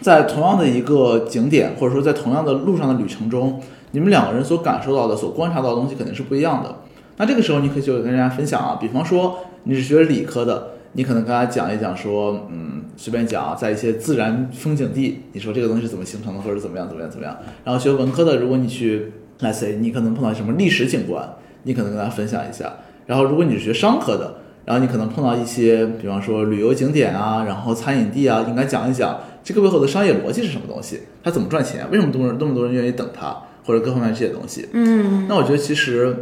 [0.00, 3.60] 在同样的一个景点，或者说在同样的路上的旅程中，
[3.92, 6.74] 你们两个人所感受到的、所观察到的东西肯定是不一样的。
[7.16, 17.36] 那这个时候，你可以就跟大家分享啊，比方说你是学理科的，你可能跟大家讲一讲说，嗯，随便讲啊，在一些自然风景地，你说这个东西是怎么形成的，或者怎么样怎么样怎么样。
[17.64, 21.28] 然后学文科的，如果你去，let's say 你可能碰到什么历史景观，
[21.62, 22.72] 你可能跟大家分享一下。
[23.06, 29.18] 然后如果你是学商科的，然后你可能碰到一些，比方说旅游景点啊，然后餐饮地啊，应该讲一讲。
[29.44, 34.68] 这个背后的商业逻辑是什么东西，它怎么赚钱，为什么多人那么多人愿意等它，或者各方面这些东西。
[34.72, 36.16] 嗯，那我觉得其实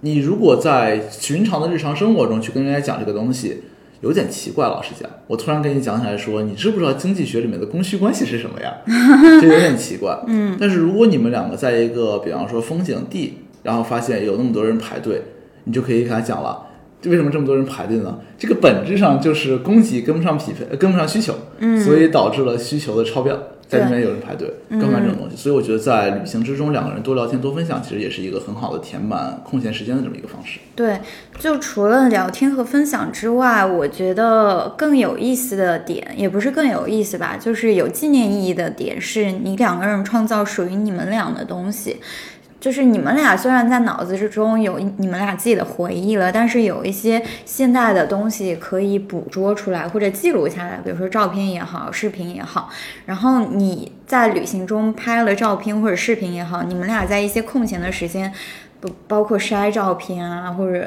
[0.00, 3.62] 你如果在寻常的日常生活中去跟人家讲这个东西，
[4.00, 4.66] 有点奇怪。
[4.66, 8.78] 老实讲，我突然跟你讲起来说，你知不知道经济学里面的供需关系是什么呀？
[9.40, 10.18] 这有点奇怪。
[10.26, 15.22] 嗯，但是如果你们两个在一个比方说风景地，然后发现有那么多人排队，
[15.64, 16.66] 你就可以给他讲了。
[17.04, 18.18] 为什么这么多人排队呢？
[18.38, 23.38] 这个本质上就是供给跟不上匹配，呃跟不上需求，嗯所以导致了需求的超标，
[23.70, 25.36] 在对里面有人排队，干嘛这种东西？
[25.36, 30.58] 所以我觉得在旅行之中，两个人多聊天、多分享，其实也是一个很好的填满空闲时间的这么一个方式。
[30.74, 30.98] 对，
[31.38, 41.98] 就除了聊天和分享之外，我觉得更有意思的点，也不是更有意思吧，就是有纪念意义的点，是你两个人创造属于你们俩的东西。
[42.60, 52.68] 就是你们俩虽然在脑子之中有你们俩自己的回忆了，但是有一些现代的东西可以捕捉出来或者记录下来，比如说照片也好，视频也好。
[53.06, 58.30] 然后你在旅行中拍了照片或者视频也好，你们俩在一些空闲的时间。
[58.80, 60.86] 不包括筛照片啊，或者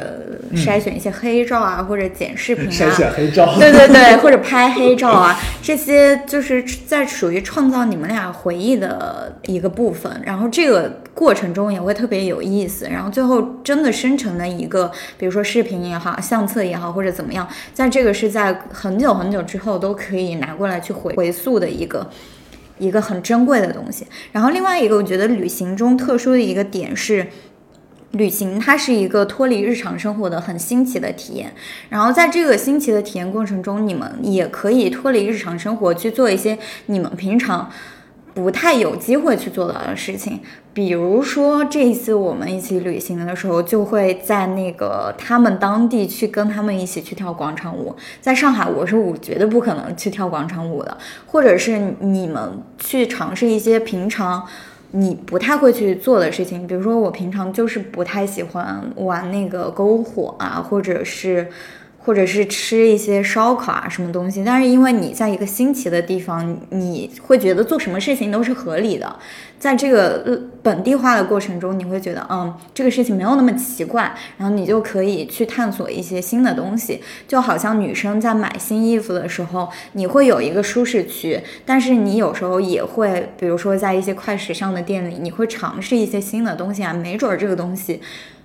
[0.56, 10.12] 筛选一些黑照啊，或者剪视频啊， 筛选黑照， 对对对，或者拍黑照啊，这些就是在属于创造你们俩回忆的一个部分。
[10.26, 12.88] 然后这个过程中也会特别有意思。
[12.90, 22.10] 然后最后真的生成了一个，比如说视频也好，相册也好，或者怎么样，在这个是在很久很久之后都可以拿过来去回回溯的一个。
[22.80, 24.06] 一个很珍贵的东西。
[24.32, 27.28] 然后另外一个，我觉得旅行中特殊的一个点是。
[28.14, 31.52] 旅行它是一个脱离日常生活的很新奇的体验，
[31.90, 37.72] 然后在这个新奇的体验过程中，你们也可以脱离日常生活去做一些你们平常
[38.36, 40.40] 不太有机会去做到的事情。
[40.76, 47.96] 比如说这一次我们一起旅行的时候，就会在那个他们当地去跟他们一起去跳广场舞。
[48.22, 50.96] 在上海，我是我绝对不可能去跳广场舞的，
[51.26, 54.46] 或者是你们去尝试一些平常。
[54.96, 61.48] 你不太会去做的事情，比如说我平常就是不太喜欢玩那个篝火啊，或者是，
[62.06, 64.44] 或者是吃一些烧烤啊什么东西。
[64.46, 69.16] 但是因为你在一个新奇的地方，你会觉得做什么事情都是合理的，
[69.58, 77.02] 在这个本地化的过程中，你会觉得嗯这个事情没有那么奇怪，然后你就可以去探索一些新的东西。
[77.28, 88.02] 就好像女生在买新衣服的时候，你会有一个舒适区，但是你有时候也会，比如说在一些快时尚的店里，你会尝试一些新的东西啊，没准儿这个东西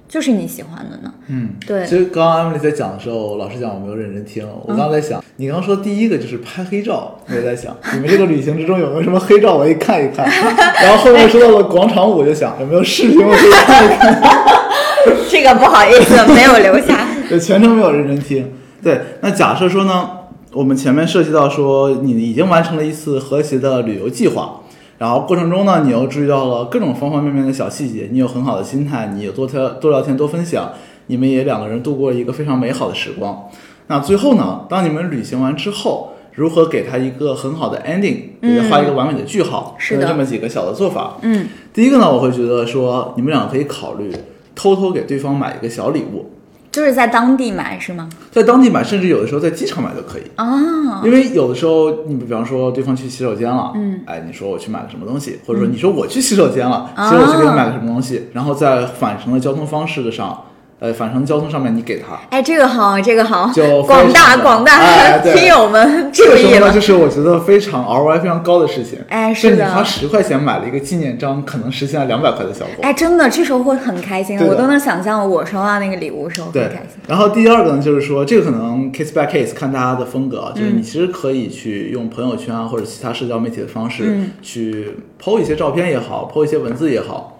[0.09, 1.13] 就是你喜欢的呢。
[1.29, 4.47] 嗯，对其实刚刚 Emily 在讲的时候，老实讲我没有认真听。
[4.65, 10.27] 我刚刚在想，你刚刚说第一个就是拍黑照， 我也在想，你们这个旅行之中有没有什么黑照，我可以看一看。
[10.83, 14.23] 然后后面说到了广场舞，我就想有没有视频，我可以看一看。
[15.31, 17.07] 这个不好意思，没有留下。
[17.29, 18.51] 对，全程没有认真听。
[18.83, 20.09] 对，那假设说呢，
[20.53, 24.61] 我们前面涉及到说你已经完成了一次和谐的旅游计划，
[24.99, 30.73] 然后过程中呢，你又注意到了各种方方面面的小细节，你有很好的心态，你有多聊多聊天多分享，
[31.07, 33.49] 你们也两个人度过了一个非常美好的时光。
[33.87, 41.17] 那最后呢，当你们旅行完之后，如何给他一个很好的 ending，给他画一个完美的句号，是的这么几个小的做法。
[41.23, 44.13] 嗯，第一个呢，我会觉得说你们两个可以考虑
[44.57, 46.31] 偷偷给对方买一个小礼物。
[46.79, 48.09] 就是在当地买是吗？
[48.31, 50.23] 在当地买，甚至有的时候在机场买都可以。
[50.37, 60.45] 啊，因为有的时候，你比方说对方去洗手间了，嗯，哎，你说我去买了什么东西，或者说你说我去洗手间了，其实我去给你买了什么东西，然后在返程的交通方式的上，
[60.81, 66.81] 呃，返程交通上面你给他，哎，这个好，这个好，就广大广大哎对听友们注意这个时候呢，了就。
[66.81, 68.99] 是我觉得非常 ROI 非常高的事情。
[69.09, 72.83] 哎是的你的花十块钱买了一个纪念章，可能实现了两百块的效果。
[72.83, 87.38] 哎，真的，这时候会很开心，我都能想象我收到那个礼物的时候很对开心。，然后第二个呢，就是说这个可能 case by case 看大家的风格啊，就是嗯你其实可以去用朋友圈啊或者其他社交媒体的方式嗯去剖一些照片也好，剖一些文字也好。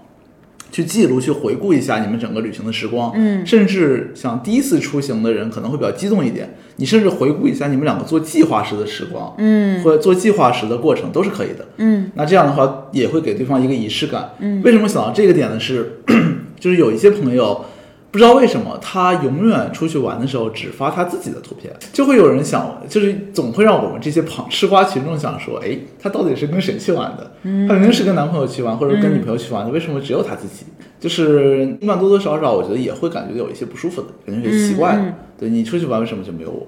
[0.71, 11.67] 去记录、去回顾一下你们整个旅行的时光，嗯甚至想第一次出行的人可能会比较激动一点，你甚至回顾一下你们两个做计划时的时光，嗯或者做计划时的过程都是可以的。
[11.79, 14.31] 嗯那这样的话也会给对方一个仪式感。
[14.41, 15.59] 嗯为什么想到这个点呢？
[15.59, 16.01] 是
[16.61, 17.65] 就是有一些朋友
[18.11, 27.33] 不知道为什么他永远出去玩的时候只发他自己的图片，就会有人想，就是总会让我们这些旁吃瓜群众想说，哎，他到底是跟谁去玩的？
[27.69, 30.65] 他肯定是跟男朋友去玩，或者跟女朋友去玩的，为什么只有他自己？
[30.99, 36.67] 就是一般多多少少，我觉得也会感觉有一些不舒服的，感觉有些奇怪对你出去玩，为什么就没有我？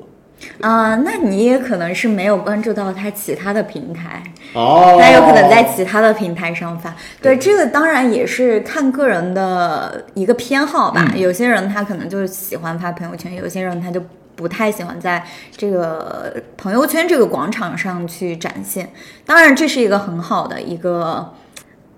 [0.60, 4.22] 啊、那你也可能是没有关注到他其他的平台，
[4.54, 6.94] 哦，他有可能在其他的平台上发。
[7.20, 11.10] 对，这个当然也是看个人的一个偏好吧。
[11.14, 14.02] 嗯有些人他可能就是喜欢发朋友圈，有些人他就
[14.36, 15.22] 不太喜欢在
[15.54, 18.90] 这个朋友圈这个广场上去展现。
[19.26, 21.32] 当然，这是一个很好的一个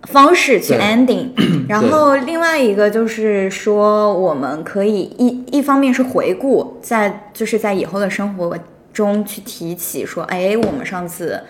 [0.09, 1.28] 方式去 ending。
[1.68, 8.59] 然后另外一个就是说，我们可以一一方面是回顾，在就是在以后的生活
[8.92, 11.42] 中去提起说，哎，我们上次。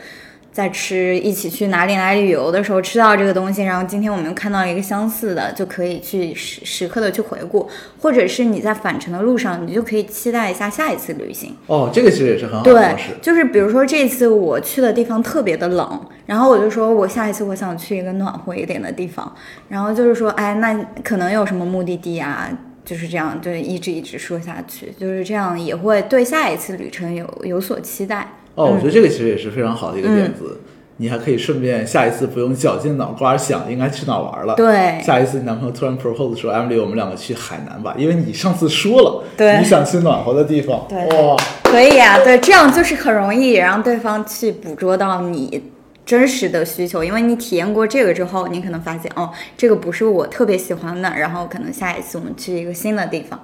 [0.53, 7.67] 在吃一起去哪里哪里旅游的时候吃到这个东西，然后今天我们又看到一个相似的，就可以去时时刻的去回顾，
[8.03, 11.57] 或者是你在返程的路上，你就可以期待一下下一次旅行。
[11.69, 19.33] 哦，这个其实也是很好的对方式。，就是比如说这次我去的地方特别的冷，然后我就说我下一次我想去一个暖和一点的地方，
[19.69, 22.49] 然后就是说，哎，那可能有什么目的地啊？
[22.85, 28.27] 就是这样，就一直一直说下去，就是这样也会对下一次旅程有有所期待。
[28.57, 30.61] 哦，我觉得这个其实也是非常好的一个点子。
[30.99, 34.55] 你还可以顺便下一次不用绞尽脑瓜想应该去哪玩了。
[34.55, 40.87] 对下一次你男朋友突然 propose 说，Emily，我们两个去海南吧，因为你上次说了，对你想去暖和的地方。
[40.89, 45.63] 对哇，可以啊、对，这样就是很容易让对方去捕捉到你
[46.05, 53.43] 真实的需求，因为你体验过这个之后，你可能发现哦，这个不是我特别喜欢的，然后可能下一次我们去一个新的地方，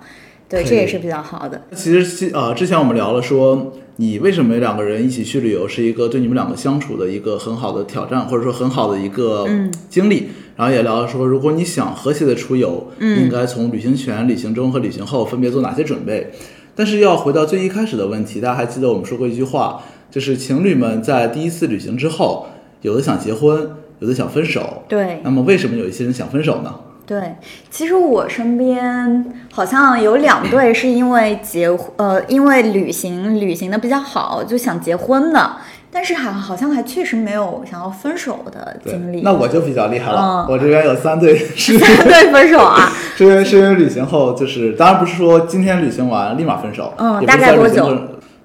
[0.48, 1.62] 对，这也是比较好的。
[1.74, 9.46] 其实其呃，之前我们聊了说，你为什么两个人一起去旅游是一个对你们两个相处的一个很好的挑战，或者说很好的一个
[9.88, 10.28] 经历。
[10.56, 16.32] 然后也聊了说，如果你想和谐的出游，应该从旅行前、旅行中和旅行后分别做哪些准备。
[16.74, 19.80] 但是要回到最一开始的问题，大家还记得我们说过一句话，
[20.10, 22.46] 就是情侣们在第一次旅行之后，
[22.82, 24.82] 有的想结婚，有的想分手。
[24.88, 26.74] 对那么为什么有一些人想分手呢？
[27.06, 27.36] 对，
[27.70, 35.56] 其实我身边好像有两对是因为结呃，因为旅行旅行的比较好，就想结婚的，
[35.90, 39.22] 但是还好像还确实没有想要分手的经历。
[39.22, 47.90] 那我就比较厉害了，嗯我这边有三对 是对分手啊， 是因为是因为旅行后，就是当然不是说今天旅行完立马分手，嗯大概多久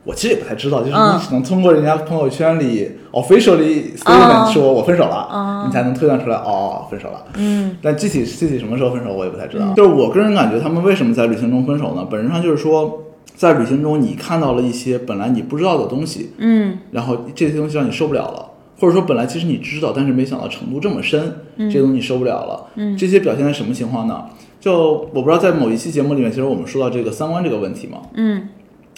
[0.04, 7.24] 我其实也不太知道，就是嗯你只能通过人家朋友圈里 officially statement 说我分手了，你才能推断出来哦分手了。
[7.36, 9.74] 嗯但具体具体什么时候分手我也不太知道。
[9.74, 12.06] 就是我个人感觉他们为什么在旅行中分手呢？
[12.10, 13.04] 本质上就是说，
[13.36, 18.46] 在旅行中你看到了一些本来你不知道的东西，嗯然后这些东西让你受不了了，
[18.80, 22.66] 或者说本来其实你知道，但是没想到程度这么深，这些东西你受不了了。
[22.76, 24.26] 嗯这些表现在什么情况呢？
[24.60, 28.48] 就我不知道在某一期节目里面，其实我们说到这个三观这个问题嘛，嗯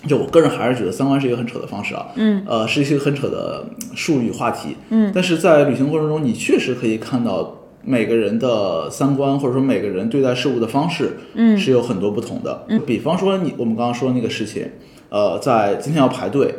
[0.08, 2.44] 就我个人还是觉得三观是一个很扯的方式啊，嗯。
[2.48, 5.12] 呃，是一些很扯的嗯术语话题，嗯。
[5.14, 11.58] 但是在旅行过程中，你确实可以看到每个人的三观，或者说每个人对待事物的方式，嗯。
[11.58, 12.66] 是有很多不同的。
[12.86, 14.70] 比方说你我们刚刚说的那个事情，
[15.10, 16.54] 呃，在今天要排队，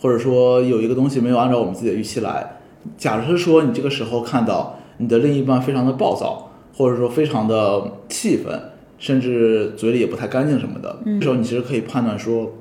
[0.00, 2.58] 或者说有一个东西没有按照我们自己的预期来，
[2.96, 8.60] 假设说你这个时候看到你的另一半非常的暴躁，或者说非常的气愤，
[8.98, 12.52] 甚至嘴里也不太干净什么的，这时候你其实可以判断说，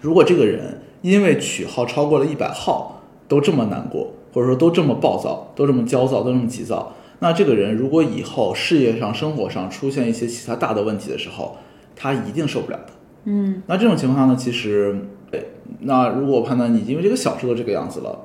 [0.00, 11.56] 如果这个人因为取号超过了一百号都这么难过，或者说都这么暴躁，都这么焦躁，都这么急躁，那这个人如果以后事业上、生活上出现一些其他大的问题的时候，
[11.94, 12.92] 他一定受不了的。
[13.24, 14.98] 嗯那这种情况呢，其实，
[15.30, 15.48] 对
[15.80, 18.18] 那如果我判断你因为这个小事都这个样子了，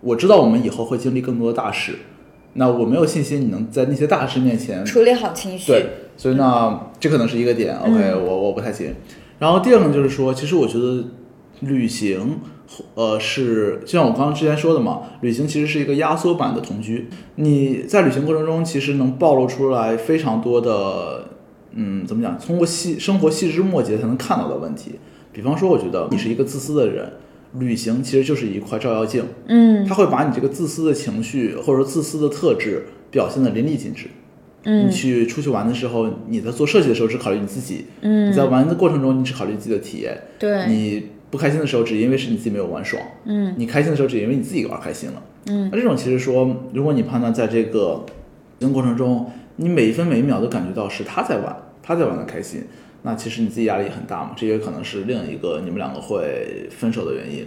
[0.00, 1.96] 我知道我们以后会经历更多的大事，
[2.54, 5.66] 那我没有信心你能在那些大事面前处理好情绪。
[5.70, 7.76] 对，所以呢，这可能是一个点。
[7.76, 8.94] OK，、嗯我我不太行。
[9.38, 11.04] 然后第二个就是说，其实我觉得
[11.60, 12.40] 旅行，
[12.94, 17.08] 呃，是就像我刚刚之前说的嘛，旅行其实是一个压缩版的同居。
[17.36, 21.30] 你在旅行过程中，其实能暴露出来非常多的，
[21.72, 22.38] 嗯，怎么讲？
[22.38, 24.92] 通过细生活细枝末节才能看到的问题。
[25.32, 27.12] 比方说，我觉得你是一个自私的人，
[27.58, 34.08] 旅行其实就是一块照妖镜，嗯它会把你这个自私的情绪或者自私的特质表现的淋漓尽致。
[34.64, 40.16] 你嗯去出去玩的时候，你在做设计的时候只考虑你自己；嗯你在玩的过程中，你只考虑自己的体验。
[40.38, 45.22] 对你不开心的时候，只因为是你自己没有玩爽；嗯你开心的时候，只因为你自己玩开心了。
[45.46, 48.04] 嗯那这种其实说，如果你判断在这个
[48.72, 52.64] 过程中，你每一分每一秒都感觉到是他在玩，他在玩的开心，
[53.02, 54.32] 那其实你自己压力也很大嘛。
[54.36, 57.46] 这也可能是另一个你们两个会分手的原因。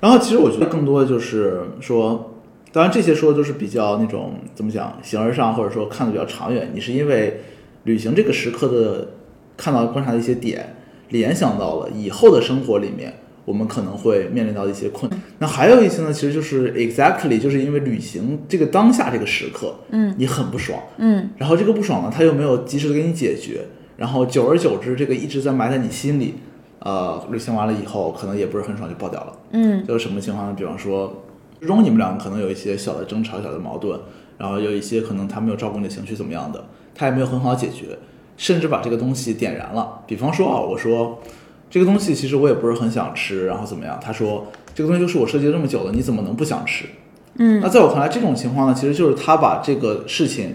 [0.00, 2.34] 然后其实我觉得更多的就是说，
[2.72, 6.70] 当然这些说的都是比较那种怎么讲，形而上或者说看的比较长远。
[6.74, 7.40] 你是因为
[7.84, 9.08] 旅行这个时刻的
[9.56, 10.76] 看到观察的一些点，
[11.08, 13.14] 联想到了以后的生活里面。
[13.44, 23.62] 我们可能会面临到的一些困难，那还有一些呢，其实就是 exactly 就是因为旅行这个当下这个时刻，嗯你很不爽，嗯然后这个不爽呢，他又没有及时的给你解决，
[23.96, 26.34] 然后久而久之，这个一直在埋在你心里，
[26.80, 29.32] 呃，旅行完了以后，可能也不是很爽就爆掉了。
[29.52, 30.54] 嗯就是什么情况呢？
[30.54, 31.24] 比方说，
[31.60, 33.98] 之中你们两个可能有一些小的争吵、小的矛盾，
[34.36, 37.98] 然后有一些可能他没有照顾你的情绪怎么样的，他也没有很好解决，
[38.36, 40.00] 甚至把这个东西点燃了。
[40.06, 41.20] 比方说啊，我说，
[41.68, 43.98] 这个东西其实我也不是很想吃，然后怎么样？
[44.00, 46.86] 他说这个东西就是我设计了这么久了，你怎么能不想吃？
[47.34, 50.54] 嗯，那在我看来，这种情况呢，其实就是他把这个事情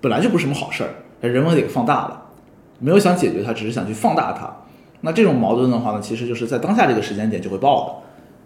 [0.00, 2.22] 本来就不是什么好事儿，人为的给放大了，
[2.78, 4.50] 没有想解决它，只是想去放大它。
[5.02, 7.94] 那这种矛盾的话呢，其实就是在当下这个时间点就会爆的。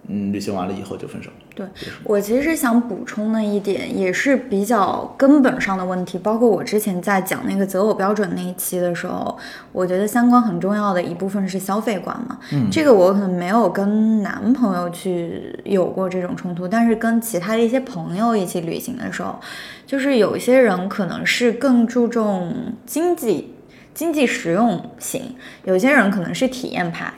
[0.08, 1.30] 嗯，旅行完了以后就分手。
[1.54, 1.66] 对
[2.04, 6.18] 我其实想补充的一点，也是比较根本上的问题。
[6.18, 9.36] 包括我之前在讲那个择偶标准那一期的时候，
[9.72, 12.38] 我觉得三观很重要的一部分是消费观嘛。
[12.52, 19.40] 嗯，这个我可能没有跟男朋友去有过这种冲突，但是跟其他的一些朋友一起旅行的时候，
[19.86, 22.54] 就是有一些人可能是更注重
[22.84, 23.54] 经济、
[23.94, 25.34] 经济实用型，
[25.64, 27.12] 有些人可能是体验派。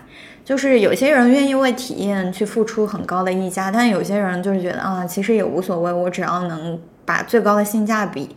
[0.48, 8.34] 就是有些人愿意为体验去付出很高的溢价，但有些人就是觉得啊，其实也无所谓，我只要能把最高的性价比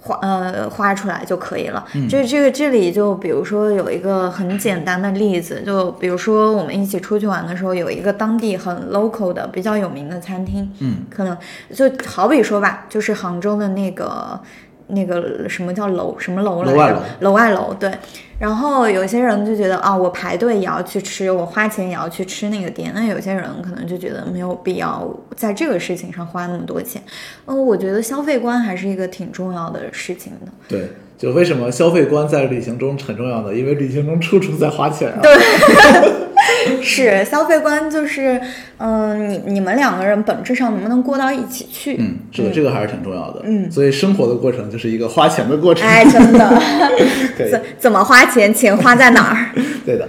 [0.00, 1.86] 花呃花出来就可以了。
[2.10, 11.38] 这这个这里就比如说有一个很简单的例子，就比如说我们一起出去玩的时候，有一个当地很 local 的比较有名的餐厅，嗯，可能
[11.72, 14.40] 就好比说吧，就是杭州的那个。
[14.88, 17.02] 那个什么叫楼什么楼来着？
[17.20, 17.90] 楼外楼对。
[18.38, 22.92] 然后有些人就觉得啊，我排队也要去吃，我花钱也要去吃那个店。
[22.94, 27.02] 那有些人可能就觉得没有必要在这个事情上花那么多钱。
[27.46, 30.52] 嗯，我觉得消费观还是一个挺重要的事情的。
[30.68, 33.52] 对，就为什么消费观在旅行中很重要的？
[33.52, 35.18] 因为旅行中处处在花钱啊。
[35.20, 36.18] 对。
[36.82, 38.40] 是消费观，就是，
[38.78, 41.96] 嗯，你你们两个人本质上能不能过到一起去？
[41.98, 43.42] 嗯，是的，这个还是挺重要的。
[43.44, 45.86] 嗯，所以生活的过程就是一个花钱的过程。
[45.86, 46.62] 哎，真的。
[47.50, 48.52] 怎怎么花钱？
[48.52, 49.54] 钱花在哪儿？
[49.84, 50.08] 对的。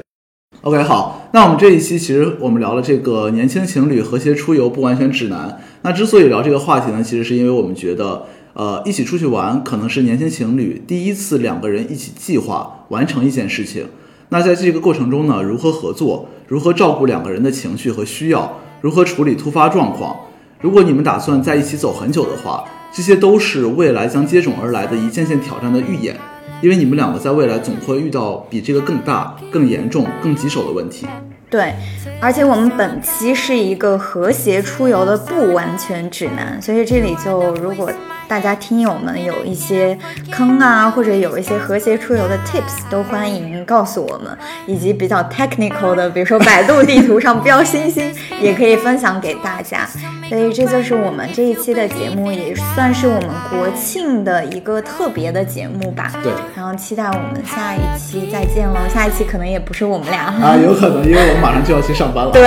[0.62, 5.62] OK，好，那我们这一期其实我们聊了这个年轻情侣和谐出游不完全指南。
[5.84, 13.88] 那之所以聊这个话题呢，其实是因为我们觉得，呃，一起出去玩可能是年轻情侣第一次两个人一起计划完成一件事情。
[14.30, 20.18] 那在这个过程中呢，如何合作，如何照顾两个人的情绪和需要，如何处理突发状况？
[20.60, 26.18] 如果你们打算在一起走很久的话，这些都是未来将接踵而来的一件件挑战的预演，
[26.64, 31.06] 因为你们两个在未来总会遇到比这个更大、更严重、更棘手的问题。
[31.50, 31.74] 对，
[32.22, 37.92] 而且我们本期是一个和谐出游的不完全指南，所以这里就如果。
[38.30, 39.98] 大家听友们有一些
[40.32, 44.38] 坑啊，或者有一些和谐出游的 tips，都欢迎告诉我们，
[44.68, 49.80] 以及比较 technical 的，比如说百度地图上标星星，也可以分享给大家。
[50.30, 56.12] 所以这就是我们这一期的节目，也算是我们国庆的一个特别的节目吧。
[56.22, 56.32] 对。
[56.56, 62.31] 然后期待我们下一期再见喽，下一期可能也不是我们俩啊，有可能，因为我们马上就要去上班了。
[62.31, 62.47] 对。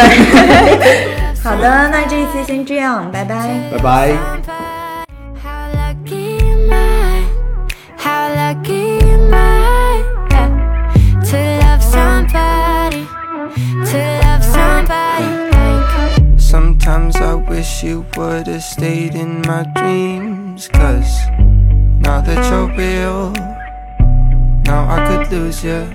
[1.44, 3.48] 好的，那这一期先这样，拜拜。
[3.72, 4.12] 拜拜。
[16.40, 20.70] Sometimes I wish you would've stayed in my dreams.
[20.70, 21.20] Cause
[22.00, 23.34] now that you're real,
[24.64, 25.88] now I could lose you.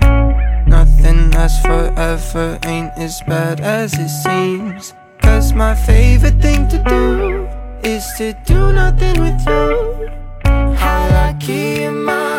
[0.98, 4.94] Nothing lasts forever, ain't as bad as it seems.
[5.22, 7.48] Cause my favorite thing to do
[7.88, 10.10] is to do nothing with you.
[10.74, 12.37] How lucky am I?